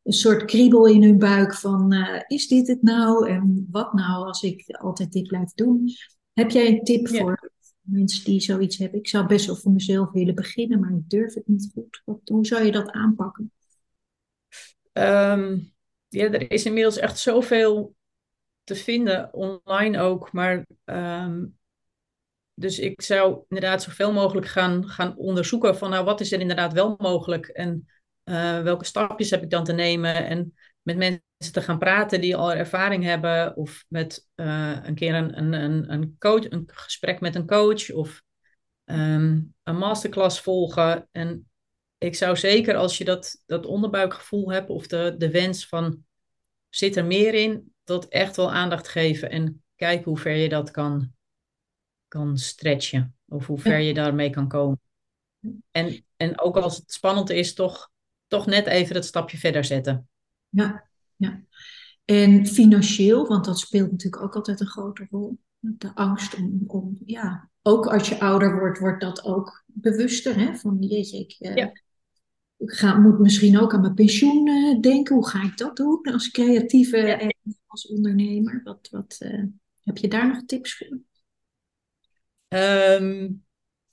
een 0.02 0.12
soort 0.12 0.44
kriebel 0.44 0.86
in 0.86 1.02
hun 1.02 1.18
buik 1.18 1.54
van 1.54 1.94
uh, 1.94 2.20
is 2.26 2.48
dit 2.48 2.68
het 2.68 2.82
nou 2.82 3.28
en 3.28 3.66
wat 3.70 3.92
nou 3.92 4.26
als 4.26 4.42
ik 4.42 4.76
altijd 4.76 5.12
dit 5.12 5.26
blijf 5.26 5.52
doen? 5.52 5.90
Heb 6.32 6.50
jij 6.50 6.68
een 6.68 6.84
tip 6.84 7.08
voor 7.08 7.50
mensen 7.88 8.24
die 8.24 8.40
zoiets 8.40 8.76
hebben. 8.76 8.98
Ik 8.98 9.08
zou 9.08 9.26
best 9.26 9.46
wel 9.46 9.56
voor 9.56 9.72
mezelf 9.72 10.10
willen 10.10 10.34
beginnen, 10.34 10.80
maar 10.80 10.90
ik 10.90 11.10
durf 11.10 11.34
het 11.34 11.46
niet 11.46 11.70
goed. 11.74 12.02
Wat, 12.04 12.20
hoe 12.24 12.46
zou 12.46 12.64
je 12.64 12.72
dat 12.72 12.90
aanpakken? 12.90 13.52
Um, 14.92 15.72
ja, 16.08 16.30
er 16.30 16.50
is 16.50 16.64
inmiddels 16.64 16.96
echt 16.96 17.18
zoveel 17.18 17.94
te 18.68 18.74
vinden, 18.74 19.32
online 19.32 20.00
ook. 20.00 20.32
Maar 20.32 20.66
um, 20.84 21.58
dus 22.58 22.78
ik 22.78 23.02
zou 23.02 23.44
inderdaad 23.48 23.82
zoveel 23.82 24.12
mogelijk 24.12 24.46
gaan, 24.46 24.88
gaan 24.88 25.16
onderzoeken 25.16 25.76
van 25.76 25.90
nou, 25.90 26.04
wat 26.04 26.20
is 26.20 26.32
er 26.32 26.40
inderdaad 26.40 26.72
wel 26.72 26.96
mogelijk 26.98 27.46
en 27.46 27.88
uh, 28.24 28.62
welke 28.62 28.84
stapjes 28.84 29.30
heb 29.30 29.42
ik 29.42 29.50
dan 29.50 29.64
te 29.64 29.72
nemen 29.72 30.26
en 30.26 30.54
met 30.82 30.96
mensen 30.96 31.52
te 31.52 31.62
gaan 31.62 31.78
praten 31.78 32.20
die 32.20 32.36
al 32.36 32.52
ervaring 32.52 33.04
hebben, 33.04 33.56
of 33.56 33.84
met 33.88 34.28
uh, 34.36 34.78
een 34.82 34.94
keer 34.94 35.14
een, 35.14 35.54
een, 35.54 35.92
een, 35.92 36.16
coach, 36.18 36.50
een 36.50 36.68
gesprek 36.72 37.20
met 37.20 37.34
een 37.34 37.46
coach, 37.46 37.90
of 37.90 38.22
um, 38.84 39.54
een 39.62 39.76
masterclass 39.76 40.40
volgen. 40.40 41.08
En 41.12 41.50
ik 41.98 42.14
zou 42.14 42.36
zeker 42.36 42.76
als 42.76 42.98
je 42.98 43.04
dat, 43.04 43.42
dat 43.46 43.66
onderbuikgevoel 43.66 44.52
hebt, 44.52 44.70
of 44.70 44.86
de, 44.86 45.14
de 45.18 45.30
wens 45.30 45.66
van 45.66 46.04
zit 46.68 46.96
er 46.96 47.04
meer 47.04 47.34
in, 47.34 47.72
dat 47.84 48.04
echt 48.08 48.36
wel 48.36 48.52
aandacht 48.52 48.88
geven 48.88 49.30
en 49.30 49.62
kijken 49.76 50.04
hoe 50.04 50.18
ver 50.18 50.34
je 50.34 50.48
dat 50.48 50.70
kan, 50.70 51.12
kan 52.08 52.36
stretchen, 52.36 53.16
of 53.28 53.46
hoe 53.46 53.58
ver 53.58 53.78
je 53.78 53.94
daarmee 53.94 54.30
kan 54.30 54.48
komen. 54.48 54.80
En, 55.70 56.04
en 56.16 56.40
ook 56.40 56.56
als 56.56 56.76
het 56.76 56.92
spannend 56.92 57.30
is, 57.30 57.54
toch, 57.54 57.90
toch 58.26 58.46
net 58.46 58.66
even 58.66 58.94
dat 58.94 59.04
stapje 59.04 59.38
verder 59.38 59.64
zetten. 59.64 60.08
Ja, 60.48 60.88
ja. 61.16 61.42
En 62.04 62.46
financieel, 62.46 63.26
want 63.26 63.44
dat 63.44 63.58
speelt 63.58 63.90
natuurlijk 63.90 64.22
ook 64.22 64.34
altijd 64.34 64.60
een 64.60 64.66
grote 64.66 65.06
rol. 65.10 65.38
De 65.58 65.94
angst 65.94 66.34
om, 66.34 66.62
om 66.66 66.98
ja, 67.04 67.50
ook 67.62 67.86
als 67.86 68.08
je 68.08 68.20
ouder 68.20 68.58
wordt, 68.58 68.78
wordt 68.78 69.00
dat 69.00 69.24
ook 69.24 69.64
bewuster. 69.66 70.38
Hè? 70.38 70.54
Van 70.54 70.76
jeetje, 70.80 71.18
ik, 71.18 71.36
uh, 71.38 71.66
ik 72.58 72.70
ga, 72.70 72.98
moet 72.98 73.18
misschien 73.18 73.58
ook 73.58 73.74
aan 73.74 73.80
mijn 73.80 73.94
pensioen 73.94 74.48
uh, 74.48 74.80
denken. 74.80 75.14
Hoe 75.14 75.28
ga 75.28 75.44
ik 75.44 75.56
dat 75.56 75.76
doen 75.76 76.02
als 76.02 76.30
creatieve 76.30 76.96
en 76.96 77.34
als 77.66 77.86
ondernemer? 77.86 78.60
Wat, 78.64 78.88
wat, 78.90 79.16
uh, 79.22 79.44
heb 79.82 79.96
je 79.96 80.08
daar 80.08 80.28
nog 80.28 80.44
tips 80.46 80.76
voor? 80.76 80.98
Um, 82.48 83.44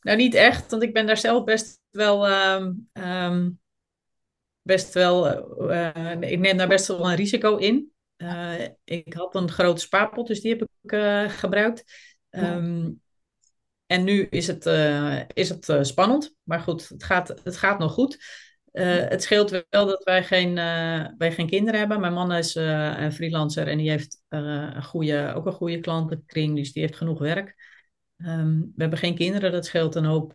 nou, 0.01 0.17
niet 0.17 0.33
echt, 0.33 0.71
want 0.71 0.83
ik 0.83 0.93
ben 0.93 1.05
daar 1.05 1.17
zelf 1.17 1.43
best 1.43 1.79
wel 1.89 2.29
um, 2.29 2.89
um, 2.93 3.59
best 4.61 4.93
wel, 4.93 5.27
uh, 5.71 6.11
ik 6.19 6.39
neem 6.39 6.57
daar 6.57 6.67
best 6.67 6.87
wel 6.87 7.09
een 7.09 7.15
risico 7.15 7.57
in. 7.57 7.91
Ik 8.83 9.13
had 9.13 9.35
een 9.35 9.51
grote 9.51 9.81
spaarpot, 9.81 10.27
dus 10.27 10.41
die 10.41 10.55
heb 10.55 10.61
ik 10.61 11.31
gebruikt. 11.31 11.83
En 13.85 14.03
nu 14.03 14.27
is 14.29 14.47
het, 14.47 14.65
is 15.33 15.49
het 15.49 15.77
spannend, 15.81 16.35
maar 16.43 16.59
goed, 16.59 16.89
het 16.89 17.03
gaat, 17.03 17.41
het 17.43 17.57
gaat 17.57 17.79
nog 17.79 17.93
goed. 17.93 18.17
Het 18.81 19.23
scheelt 19.23 19.65
wel 19.69 19.85
dat 19.85 20.03
wij 20.03 20.23
geen, 20.23 20.55
wij 21.17 21.31
geen 21.31 21.47
kinderen 21.47 21.79
hebben. 21.79 21.99
Mijn 21.99 22.13
man 22.13 22.31
is 22.31 22.55
een 22.55 23.11
freelancer 23.11 23.67
en 23.67 23.77
die 23.77 23.89
heeft 23.89 24.21
een 24.29 24.83
goede, 24.83 25.33
ook 25.35 25.45
een 25.45 25.53
goede 25.53 25.79
klantenkring, 25.79 26.55
dus 26.55 26.73
die 26.73 26.81
heeft 26.81 26.95
genoeg 26.95 27.19
werk. 27.19 27.55
Ehm, 28.17 28.59
we 28.59 28.73
hebben 28.75 28.99
geen 28.99 29.15
kinderen, 29.15 29.51
dat 29.51 29.65
scheelt 29.65 29.95
een 29.95 30.05
hoop 30.05 30.31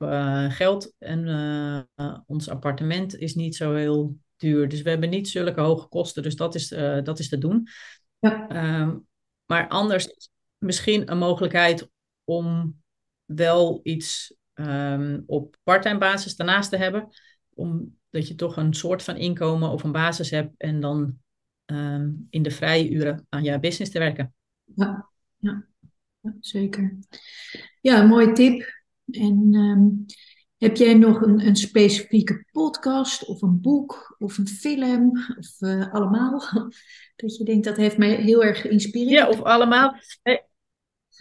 geld. 0.49 0.95
En 0.99 1.89
ons 2.27 2.49
appartement 2.49 3.17
is 3.17 3.35
niet 3.35 3.57
zo 3.57 3.75
heel 3.75 4.17
duur. 4.37 4.69
Dus 4.69 4.83
we 4.83 4.91
hebben 4.91 5.11
niet 5.11 5.29
zulke 5.29 5.61
hoge 5.61 5.89
kosten. 5.89 6.23
Dus 6.23 6.37
dat 6.37 6.55
is, 6.55 6.69
dat 7.05 7.19
is 7.19 7.29
te 7.29 7.39
doen. 7.39 7.69
Ja. 8.19 8.49
Ehm, 8.49 8.97
maar 9.47 9.69
anders 9.69 10.07
is 10.07 10.31
misschien 10.59 11.11
een 11.11 11.19
mogelijkheid 11.19 11.91
om 12.25 12.79
wel 13.25 13.81
iets 13.83 14.35
um, 14.55 15.23
op 15.27 15.57
parttime 15.63 15.99
basis 15.99 16.37
daarnaast 16.37 16.71
te 16.71 16.77
hebben. 16.77 17.09
Omdat 17.61 18.29
je 18.29 18.35
toch 18.35 18.57
een 18.57 18.75
soort 18.75 19.03
van 19.03 19.17
inkomen 19.17 19.71
of 19.71 19.85
een 19.85 19.93
basis 19.93 20.31
hebt 20.31 20.55
en 20.57 20.81
dan 20.81 21.19
in 22.31 22.43
de 22.43 22.51
vrije 22.51 22.91
uren 22.91 23.27
aan 23.29 23.43
je 23.43 23.61
business 23.61 23.93
te 23.93 23.99
werken. 23.99 24.35
Ja, 24.75 25.11
ja. 25.37 25.67
ja 26.21 26.35
zeker. 26.41 26.99
Ja, 27.81 28.01
een 28.01 28.09
mooie 28.09 28.33
tip. 28.33 28.83
En 29.11 29.55
um, 29.55 30.07
heb 30.57 30.77
jij 30.77 30.95
nog 30.95 31.23
een, 31.23 31.47
een 31.47 31.57
specifieke 31.57 32.45
podcast 32.53 33.25
of 33.25 33.43
een 33.43 33.61
boek 33.61 34.17
of 34.19 34.39
een 34.39 34.49
film 34.49 35.19
of 35.39 35.61
uh, 35.61 35.93
allemaal? 35.93 36.41
Dat 37.17 37.37
je 37.37 37.45
denkt 37.45 37.65
dat 37.65 37.77
heeft 37.77 37.99
mij 37.99 38.15
heel 38.15 38.45
erg 38.45 38.61
geïnspireerd. 38.61 39.11
Ja, 39.11 39.29
of 39.29 39.43
allemaal. 39.43 39.95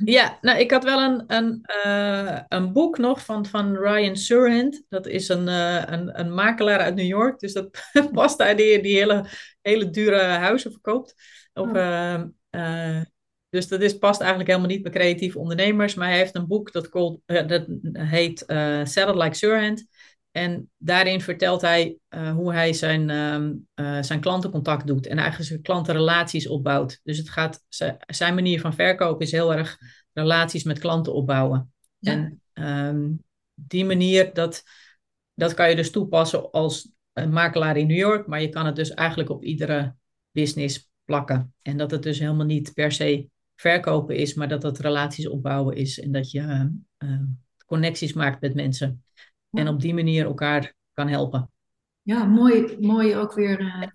Ja, 0.05 0.37
nou, 0.41 0.59
ik 0.59 0.71
had 0.71 0.83
wel 0.83 0.99
een, 0.99 1.23
een, 1.27 1.65
uh, 1.85 2.39
een 2.47 2.73
boek 2.73 2.97
nog 2.97 3.25
van, 3.25 3.45
van 3.45 3.75
Ryan 3.75 4.15
Surhand. 4.15 4.83
Dat 4.89 5.07
is 5.07 5.29
een, 5.29 5.47
uh, 5.47 5.83
een, 5.85 6.19
een 6.19 6.33
makelaar 6.33 6.79
uit 6.79 6.95
New 6.95 7.05
York. 7.05 7.39
Dus 7.39 7.53
dat 7.53 7.69
past 8.11 8.37
daar 8.37 8.55
die, 8.55 8.81
die 8.81 8.97
hele, 8.97 9.25
hele 9.61 9.89
dure 9.89 10.21
huizen 10.21 10.71
verkoopt. 10.71 11.15
Of, 11.53 11.69
oh. 11.69 12.23
uh, 12.51 13.01
dus 13.49 13.67
dat 13.67 13.81
is, 13.81 13.97
past 13.97 14.19
eigenlijk 14.19 14.49
helemaal 14.49 14.71
niet 14.71 14.83
bij 14.83 14.91
creatieve 14.91 15.39
ondernemers. 15.39 15.93
Maar 15.93 16.07
hij 16.07 16.17
heeft 16.17 16.35
een 16.35 16.47
boek 16.47 16.71
dat, 16.71 16.89
called, 16.89 17.19
dat 17.25 17.65
heet 17.93 18.43
Sell 18.83 19.09
It 19.09 19.15
Like 19.15 19.35
Surhand. 19.35 19.85
En 20.31 20.69
daarin 20.77 21.21
vertelt 21.21 21.61
hij 21.61 21.97
uh, 22.09 22.31
hoe 22.31 22.53
hij 22.53 22.73
zijn, 22.73 23.09
um, 23.09 23.67
zijn 24.01 24.19
klantencontact 24.19 24.87
doet. 24.87 25.07
En 25.07 25.17
eigenlijk 25.17 25.49
zijn 25.49 25.61
klantenrelaties 25.61 26.47
opbouwt. 26.47 26.99
Dus 27.03 27.17
het 27.17 27.29
gaat, 27.29 27.63
zijn 28.07 28.35
manier 28.35 28.61
van 28.61 28.73
verkopen 28.73 29.25
is 29.25 29.31
heel 29.31 29.53
erg 29.53 29.77
relaties 30.13 30.63
met 30.63 30.79
klanten 30.79 31.13
opbouwen. 31.13 31.73
Ja. 31.97 32.11
En 32.11 32.41
um, 32.95 33.23
die 33.53 33.85
manier, 33.85 34.33
dat, 34.33 34.63
dat 35.33 35.53
kan 35.53 35.69
je 35.69 35.75
dus 35.75 35.91
toepassen 35.91 36.51
als 36.51 36.91
een 37.13 37.31
makelaar 37.31 37.77
in 37.77 37.87
New 37.87 37.97
York. 37.97 38.27
Maar 38.27 38.41
je 38.41 38.49
kan 38.49 38.65
het 38.65 38.75
dus 38.75 38.93
eigenlijk 38.93 39.29
op 39.29 39.43
iedere 39.43 39.95
business 40.31 40.89
plakken. 41.05 41.53
En 41.61 41.77
dat 41.77 41.91
het 41.91 42.03
dus 42.03 42.19
helemaal 42.19 42.45
niet 42.45 42.73
per 42.73 42.91
se 42.91 43.29
verkopen 43.55 44.15
is, 44.15 44.33
maar 44.33 44.47
dat 44.47 44.63
het 44.63 44.79
relaties 44.79 45.27
opbouwen 45.27 45.75
is 45.75 45.99
en 45.99 46.11
dat 46.11 46.31
je 46.31 46.71
uh, 46.97 47.19
connecties 47.65 48.13
maakt 48.13 48.41
met 48.41 48.53
mensen. 48.53 49.03
En 49.51 49.67
op 49.67 49.81
die 49.81 49.93
manier 49.93 50.25
elkaar 50.25 50.73
kan 50.93 51.07
helpen. 51.07 51.51
Ja, 52.01 52.25
mooi, 52.25 52.77
mooi 52.79 53.15
ook 53.15 53.33
weer. 53.33 53.61
Uh, 53.61 53.87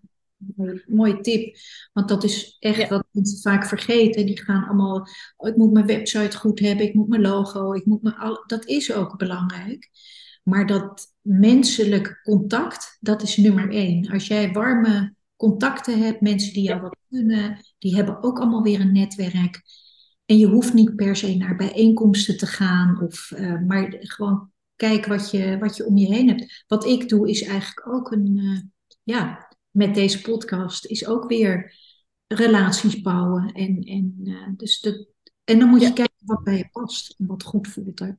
mooie 0.87 1.21
tip. 1.21 1.57
Want 1.93 2.09
dat 2.09 2.25
is 2.25 2.57
echt 2.59 2.89
wat 2.89 3.07
mensen 3.11 3.41
vaak 3.41 3.67
vergeten. 3.67 4.27
Die 4.27 4.43
gaan 4.43 4.65
allemaal. 4.65 5.09
Oh, 5.37 5.49
ik 5.49 5.57
moet 5.57 5.73
mijn 5.73 5.87
website 5.87 6.37
goed 6.37 6.59
hebben, 6.59 6.87
ik 6.87 6.95
moet 6.95 7.09
mijn 7.09 7.23
logo, 7.23 7.73
ik 7.73 7.85
moet 7.85 8.03
mijn. 8.03 8.17
Al, 8.17 8.45
dat 8.47 8.67
is 8.67 8.93
ook 8.93 9.19
belangrijk. 9.19 9.91
Maar 10.43 10.67
dat 10.67 11.15
menselijk 11.21 12.21
contact, 12.23 12.97
dat 13.01 13.23
is 13.23 13.37
nummer 13.37 13.71
één. 13.71 14.11
Als 14.11 14.27
jij 14.27 14.53
warme 14.53 15.15
contacten 15.37 16.03
hebt, 16.03 16.21
mensen 16.21 16.53
die 16.53 16.63
jou 16.63 16.81
wat 16.81 16.97
kunnen, 17.11 17.59
die 17.79 17.95
hebben 17.95 18.23
ook 18.23 18.39
allemaal 18.39 18.63
weer 18.63 18.81
een 18.81 18.93
netwerk. 18.93 19.63
En 20.27 20.39
je 20.39 20.47
hoeft 20.47 20.75
niet 20.75 20.97
per 20.97 21.17
se 21.17 21.37
naar 21.37 21.57
bijeenkomsten 21.57 22.37
te 22.37 22.47
gaan, 22.47 23.03
of, 23.03 23.31
uh, 23.31 23.61
maar 23.61 23.97
gewoon 23.99 24.53
kijk 24.77 25.07
wat 25.07 25.31
je, 25.31 25.59
wat 25.59 25.77
je 25.77 25.87
om 25.87 25.97
je 25.97 26.07
heen 26.07 26.29
hebt. 26.29 26.65
Wat 26.67 26.87
ik 26.87 27.09
doe 27.09 27.29
is 27.29 27.43
eigenlijk 27.43 27.89
ook 27.89 28.13
een, 28.13 28.37
uh, 28.37 28.61
ja, 29.03 29.49
met 29.71 29.95
deze 29.95 30.21
podcast, 30.21 30.87
is 30.87 31.07
ook 31.07 31.29
weer 31.29 31.77
relaties 32.27 33.01
bouwen. 33.01 33.53
En, 33.53 33.79
en, 33.79 34.19
uh, 34.23 34.49
dus 34.57 34.81
de, 34.81 35.09
en 35.45 35.59
dan 35.59 35.69
moet 35.69 35.81
je 35.81 35.93
kijken 35.93 36.15
wat 36.25 36.45
bij 36.45 36.57
je 36.57 36.69
past 36.73 37.15
en 37.19 37.27
wat 37.27 37.43
goed 37.43 37.69
voelt. 37.69 37.99
Hè. 37.99 38.11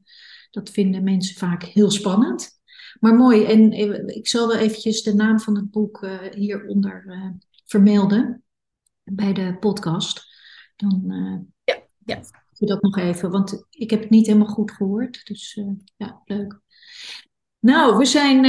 Dat 0.52 0.70
vinden 0.70 1.04
mensen 1.04 1.36
vaak 1.36 1.64
heel 1.64 1.92
spannend. 1.92 2.54
Maar 3.00 3.16
mooi, 3.16 3.46
en 3.46 3.72
ik 4.16 4.28
zal 4.28 4.48
wel 4.48 4.58
eventjes 4.58 5.04
de 5.04 5.14
naam 5.14 5.40
van 5.40 5.56
het 5.56 5.72
boek 5.72 6.04
uh, 6.04 6.22
hieronder 6.32 7.06
vermelden 7.66 8.44
bij 9.04 9.34
de 9.34 9.58
podcast. 9.60 10.24
Dan 10.76 11.04
ja, 11.64 11.82
ja. 12.06 12.45
Je 12.60 12.66
dat 12.66 12.82
nog 12.82 12.98
even, 12.98 13.32
want 13.32 13.66
ik 13.70 13.90
heb 13.90 14.02
het 14.02 14.10
niet 14.10 14.26
helemaal 14.26 14.48
goed 14.48 14.72
gehoord. 14.72 15.26
Dus 15.26 15.60
ja, 15.96 16.22
leuk. 16.26 16.60
Nou, 17.60 17.98
we 17.98 18.06
zijn 18.06 18.42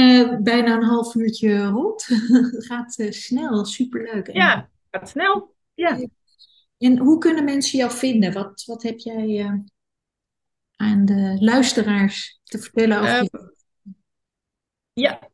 bijna 0.43 0.75
een 0.75 0.83
half 0.83 1.15
uurtje 1.15 1.65
rond. 1.65 2.05
het 2.05 2.65
gaat 2.71 3.07
snel, 3.09 3.65
superleuk. 3.65 4.31
Ja, 4.31 4.69
gaat 4.91 5.09
snel. 5.09 5.55
Ja. 5.73 6.07
En 6.77 6.97
hoe 6.97 7.17
kunnen 7.17 7.43
mensen 7.43 7.77
jou 7.77 7.91
vinden? 7.91 8.33
Wat, 8.33 8.63
wat 8.65 8.83
heb 8.83 8.97
jij 8.99 9.61
aan 10.75 11.05
de 11.05 11.37
luisteraars 11.39 12.39
te 12.43 12.59
vertellen 12.59 12.99
over 12.99 13.11
je 13.13 13.55
ja. 14.97 15.29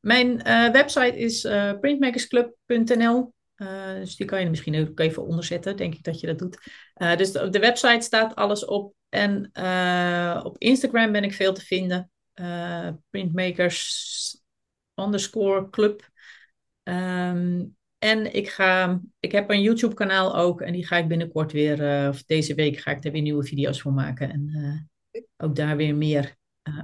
Mijn 0.00 0.42
website 0.72 1.16
is 1.16 1.40
printmakersclub.nl. 1.80 3.32
Uh, 3.60 3.94
dus 3.94 4.16
die 4.16 4.26
kan 4.26 4.40
je 4.40 4.50
misschien 4.50 4.88
ook 4.88 5.00
even 5.00 5.26
onderzetten, 5.26 5.76
denk 5.76 5.94
ik 5.94 6.04
dat 6.04 6.20
je 6.20 6.26
dat 6.26 6.38
doet. 6.38 6.58
dus 7.16 7.38
op 7.38 7.52
de 7.52 7.58
website 7.58 8.04
staat 8.04 8.34
alles 8.34 8.64
op. 8.64 8.94
En 9.08 9.50
op 10.44 10.58
Instagram 10.58 11.12
ben 11.12 11.24
ik 11.24 11.32
veel 11.32 11.52
te 11.52 11.60
vinden. 11.60 12.10
printmakers 13.10 14.42
underscore 14.94 15.70
club. 15.70 16.08
Um, 16.82 17.76
en 17.98 18.34
ik, 18.34 18.48
ga, 18.48 19.00
ik 19.20 19.32
heb 19.32 19.50
een 19.50 19.62
YouTube 19.62 19.94
kanaal 19.94 20.36
ook. 20.36 20.60
En 20.60 20.72
die 20.72 20.86
ga 20.86 20.96
ik 20.96 21.08
binnenkort 21.08 21.52
weer, 21.52 22.08
of 22.08 22.22
deze 22.22 22.54
week 22.54 22.78
ga 22.78 22.90
ik 22.90 23.02
daar 23.02 23.12
weer 23.12 23.22
nieuwe 23.22 23.44
video's 23.44 23.80
voor 23.80 23.92
maken. 23.92 24.30
En 24.30 24.90
ook 25.36 25.56
daar 25.56 25.76
weer 25.76 25.96
meer 25.96 26.36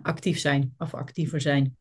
actief 0.02 0.38
zijn 0.38 0.74
of 0.78 0.94
actiever 0.94 1.40
zijn. 1.40 1.76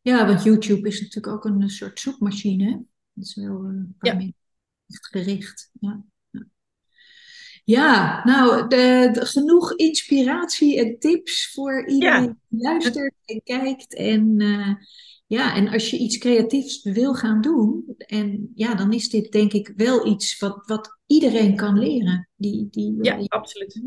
Ja, 0.00 0.26
want 0.26 0.42
YouTube 0.42 0.88
is 0.88 1.00
natuurlijk 1.00 1.34
ook 1.34 1.44
een 1.44 1.70
soort 1.70 2.00
zoekmachine. 2.00 2.84
Dat 3.20 3.28
is 3.28 3.34
wel 3.34 3.70
ja. 4.00 4.18
echt 4.86 5.06
gericht. 5.06 5.70
Ja. 5.80 6.04
Ja, 7.64 8.24
nou, 8.24 8.68
de, 8.68 9.10
genoeg 9.12 9.76
inspiratie 9.76 10.78
en 10.78 10.98
tips 10.98 11.52
voor 11.52 11.88
iedereen 11.88 12.38
die 12.48 12.62
luistert 12.62 13.14
en 13.24 13.42
kijkt. 13.42 13.94
En, 13.94 14.40
uh, 14.40 14.74
ja, 15.26 15.54
en 15.54 15.68
als 15.68 15.90
je 15.90 15.98
iets 15.98 16.18
creatiefs 16.18 16.82
wil 16.82 17.14
gaan 17.14 17.40
doen, 17.40 17.94
en 17.96 18.52
ja, 18.54 18.74
dan 18.74 18.92
is 18.92 19.08
dit 19.08 19.32
denk 19.32 19.52
ik 19.52 19.72
wel 19.76 20.06
iets 20.06 20.38
wat, 20.38 20.66
wat 20.66 20.98
iedereen 21.06 21.56
kan 21.56 21.78
leren. 21.78 22.28
Die, 22.36 22.68
die, 22.70 22.96
ja, 23.00 23.16
die, 23.16 23.30
absoluut 23.30 23.80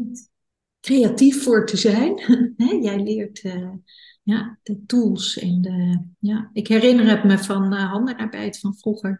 creatief 0.79 1.43
voor 1.43 1.65
te 1.65 1.77
zijn. 1.77 2.15
Jij 2.85 3.03
leert 3.03 3.43
uh, 3.43 3.71
ja, 4.23 4.59
de 4.63 4.85
tools 4.85 5.37
en 5.37 5.61
de. 5.61 6.07
Ja, 6.19 6.49
ik 6.53 6.67
herinner 6.67 7.09
het 7.09 7.23
me 7.23 7.37
van 7.37 7.73
uh, 7.73 7.91
handenarbeid 7.91 8.59
van 8.59 8.77
vroeger. 8.77 9.19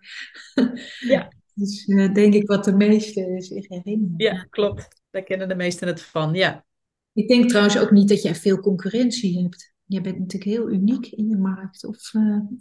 ja. 1.13 1.32
Dus 1.54 1.88
uh, 1.88 2.13
denk 2.13 2.34
ik 2.34 2.48
wat 2.48 2.63
de 2.63 2.74
meesten 2.74 3.42
zich 3.42 3.68
herinneren. 3.68 4.13
Ja, 4.18 4.48
klopt. 4.50 5.02
Daar 5.10 5.24
kennen 5.24 5.48
de 5.48 5.56
meesten 5.56 5.88
het 5.88 6.02
van, 6.02 6.34
ja. 6.34 6.66
Ik 7.13 7.28
denk 7.28 7.50
trouwens 7.50 7.78
ook 7.78 7.92
niet 7.92 8.10
dat 8.10 8.22
jij 8.22 8.36
veel 8.36 8.60
concurrentie 8.60 9.42
hebt. 9.42 9.74
Je 9.86 10.02
bent 10.02 10.20
natuurlijk 10.20 10.52
heel 10.52 10.70
uniek 10.70 11.06
in 11.06 11.28
je 11.28 11.38
markt. 11.38 11.86
Of 11.86 12.12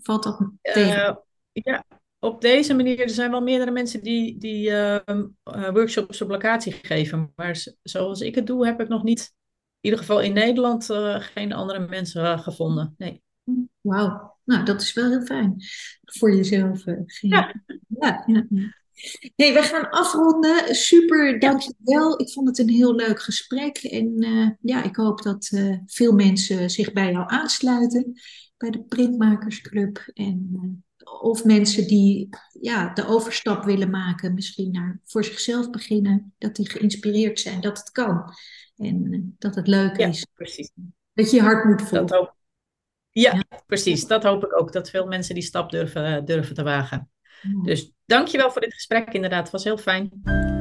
valt 0.00 0.22
dat 0.22 0.50
tegen? 0.62 1.24
ja, 1.52 1.85
op 2.18 2.40
deze 2.40 2.74
manier, 2.74 3.00
er 3.00 3.11
zijn 3.11 3.31
wel 3.31 3.42
meerdere 3.42 3.70
mensen 3.70 4.02
die, 4.02 4.38
die 4.38 4.70
uh, 4.70 4.98
workshops 5.72 6.22
op 6.22 6.28
locatie 6.28 6.72
geven. 6.72 7.33
Maar 7.37 7.66
zoals 7.83 8.20
ik 8.20 8.35
het 8.35 8.46
doe, 8.46 8.66
heb 8.66 8.81
ik 8.81 8.88
nog 8.88 9.02
niet, 9.02 9.35
ieder 9.83 9.99
geval 9.99 10.21
in 10.21 10.33
Nederland, 10.33 10.90
uh, 10.90 11.21
geen 11.21 11.53
andere 11.53 11.79
mensen 11.79 12.23
uh, 12.23 12.38
gevonden. 12.38 12.95
Nee. 12.99 13.23
Wauw, 13.81 14.38
nou 14.45 14.64
dat 14.64 14.81
is 14.81 14.92
wel 14.92 15.11
heel 15.11 15.25
fijn 15.25 15.55
voor 16.03 16.35
jezelf. 16.35 16.85
ja. 17.21 17.64
ja, 18.01 18.23
ja. 18.27 18.47
Nee, 19.37 19.53
we 19.53 19.62
gaan 19.62 19.90
afronden. 19.90 20.75
Super, 20.75 21.38
dankjewel. 21.38 22.21
Ik 22.21 22.33
vond 22.33 22.49
het 22.49 22.59
een 22.59 22.68
heel 22.68 22.95
leuk 22.95 23.23
gesprek. 23.23 23.77
En 23.77 24.16
ja, 24.61 24.83
ik 24.83 24.97
hoop 24.97 25.23
dat 25.23 25.51
veel 25.87 26.12
mensen 26.12 26.71
zich 26.71 26.92
bij 26.92 27.12
jou 27.12 27.25
aansluiten 27.27 28.21
bij 28.57 28.71
de 28.71 28.83
Printmakersclub. 28.83 30.11
En 30.14 30.85
of 31.04 31.44
mensen 31.44 31.86
die 31.86 32.28
ja, 32.60 32.92
de 32.92 33.06
overstap 33.06 33.64
willen 33.64 33.90
maken, 33.90 34.34
misschien 34.34 34.70
naar 34.70 35.00
voor 35.04 35.24
zichzelf 35.24 35.70
beginnen, 35.70 36.34
dat 36.38 36.56
die 36.56 36.70
geïnspireerd 36.70 37.40
zijn 37.40 37.60
dat 37.60 37.78
het 37.78 37.90
kan. 37.90 38.34
En 38.76 39.12
eh, 39.12 39.20
dat 39.38 39.54
het 39.54 39.66
leuk 39.66 39.96
ja, 39.96 40.06
is. 40.06 40.26
Precies. 40.34 40.70
Dat 41.12 41.30
je 41.30 41.36
je 41.36 41.42
hart 41.42 41.64
moet 41.64 41.82
volgen. 41.82 42.34
Ja, 43.10 43.34
ja, 43.34 43.44
precies. 43.66 44.06
Dat 44.06 44.22
hoop 44.22 44.44
ik 44.44 44.60
ook. 44.60 44.72
Dat 44.72 44.90
veel 44.90 45.06
mensen 45.06 45.34
die 45.34 45.42
stap 45.42 45.70
durven, 45.70 46.24
durven 46.24 46.54
te 46.54 46.62
wagen. 46.62 47.10
Ja. 47.42 47.62
Dus 47.62 47.92
dankjewel 48.06 48.50
voor 48.50 48.60
dit 48.60 48.74
gesprek. 48.74 49.12
Inderdaad, 49.12 49.42
het 49.42 49.52
was 49.52 49.64
heel 49.64 49.78
fijn. 49.78 50.10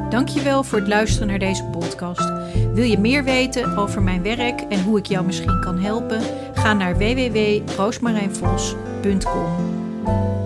Dankjewel 0.10 0.64
voor 0.64 0.80
het 0.80 0.88
luisteren 0.88 1.28
naar 1.28 1.40
deze 1.40 1.64
podcast. 1.64 2.30
Wil 2.74 2.84
je 2.84 2.98
meer 2.98 3.24
weten 3.24 3.78
over 3.78 4.02
mijn 4.02 4.24
werk 4.24 4.62
en 4.62 4.84
hoe 4.84 4.98
ik 4.98 5.06
jou 5.06 5.26
misschien 5.26 5.62
kan 5.62 5.80
helpen? 5.80 6.22
Ga 6.54 6.74
naar 6.74 6.98
www.roosmarijnvos.com. 6.98 9.81
Bye. 10.04 10.41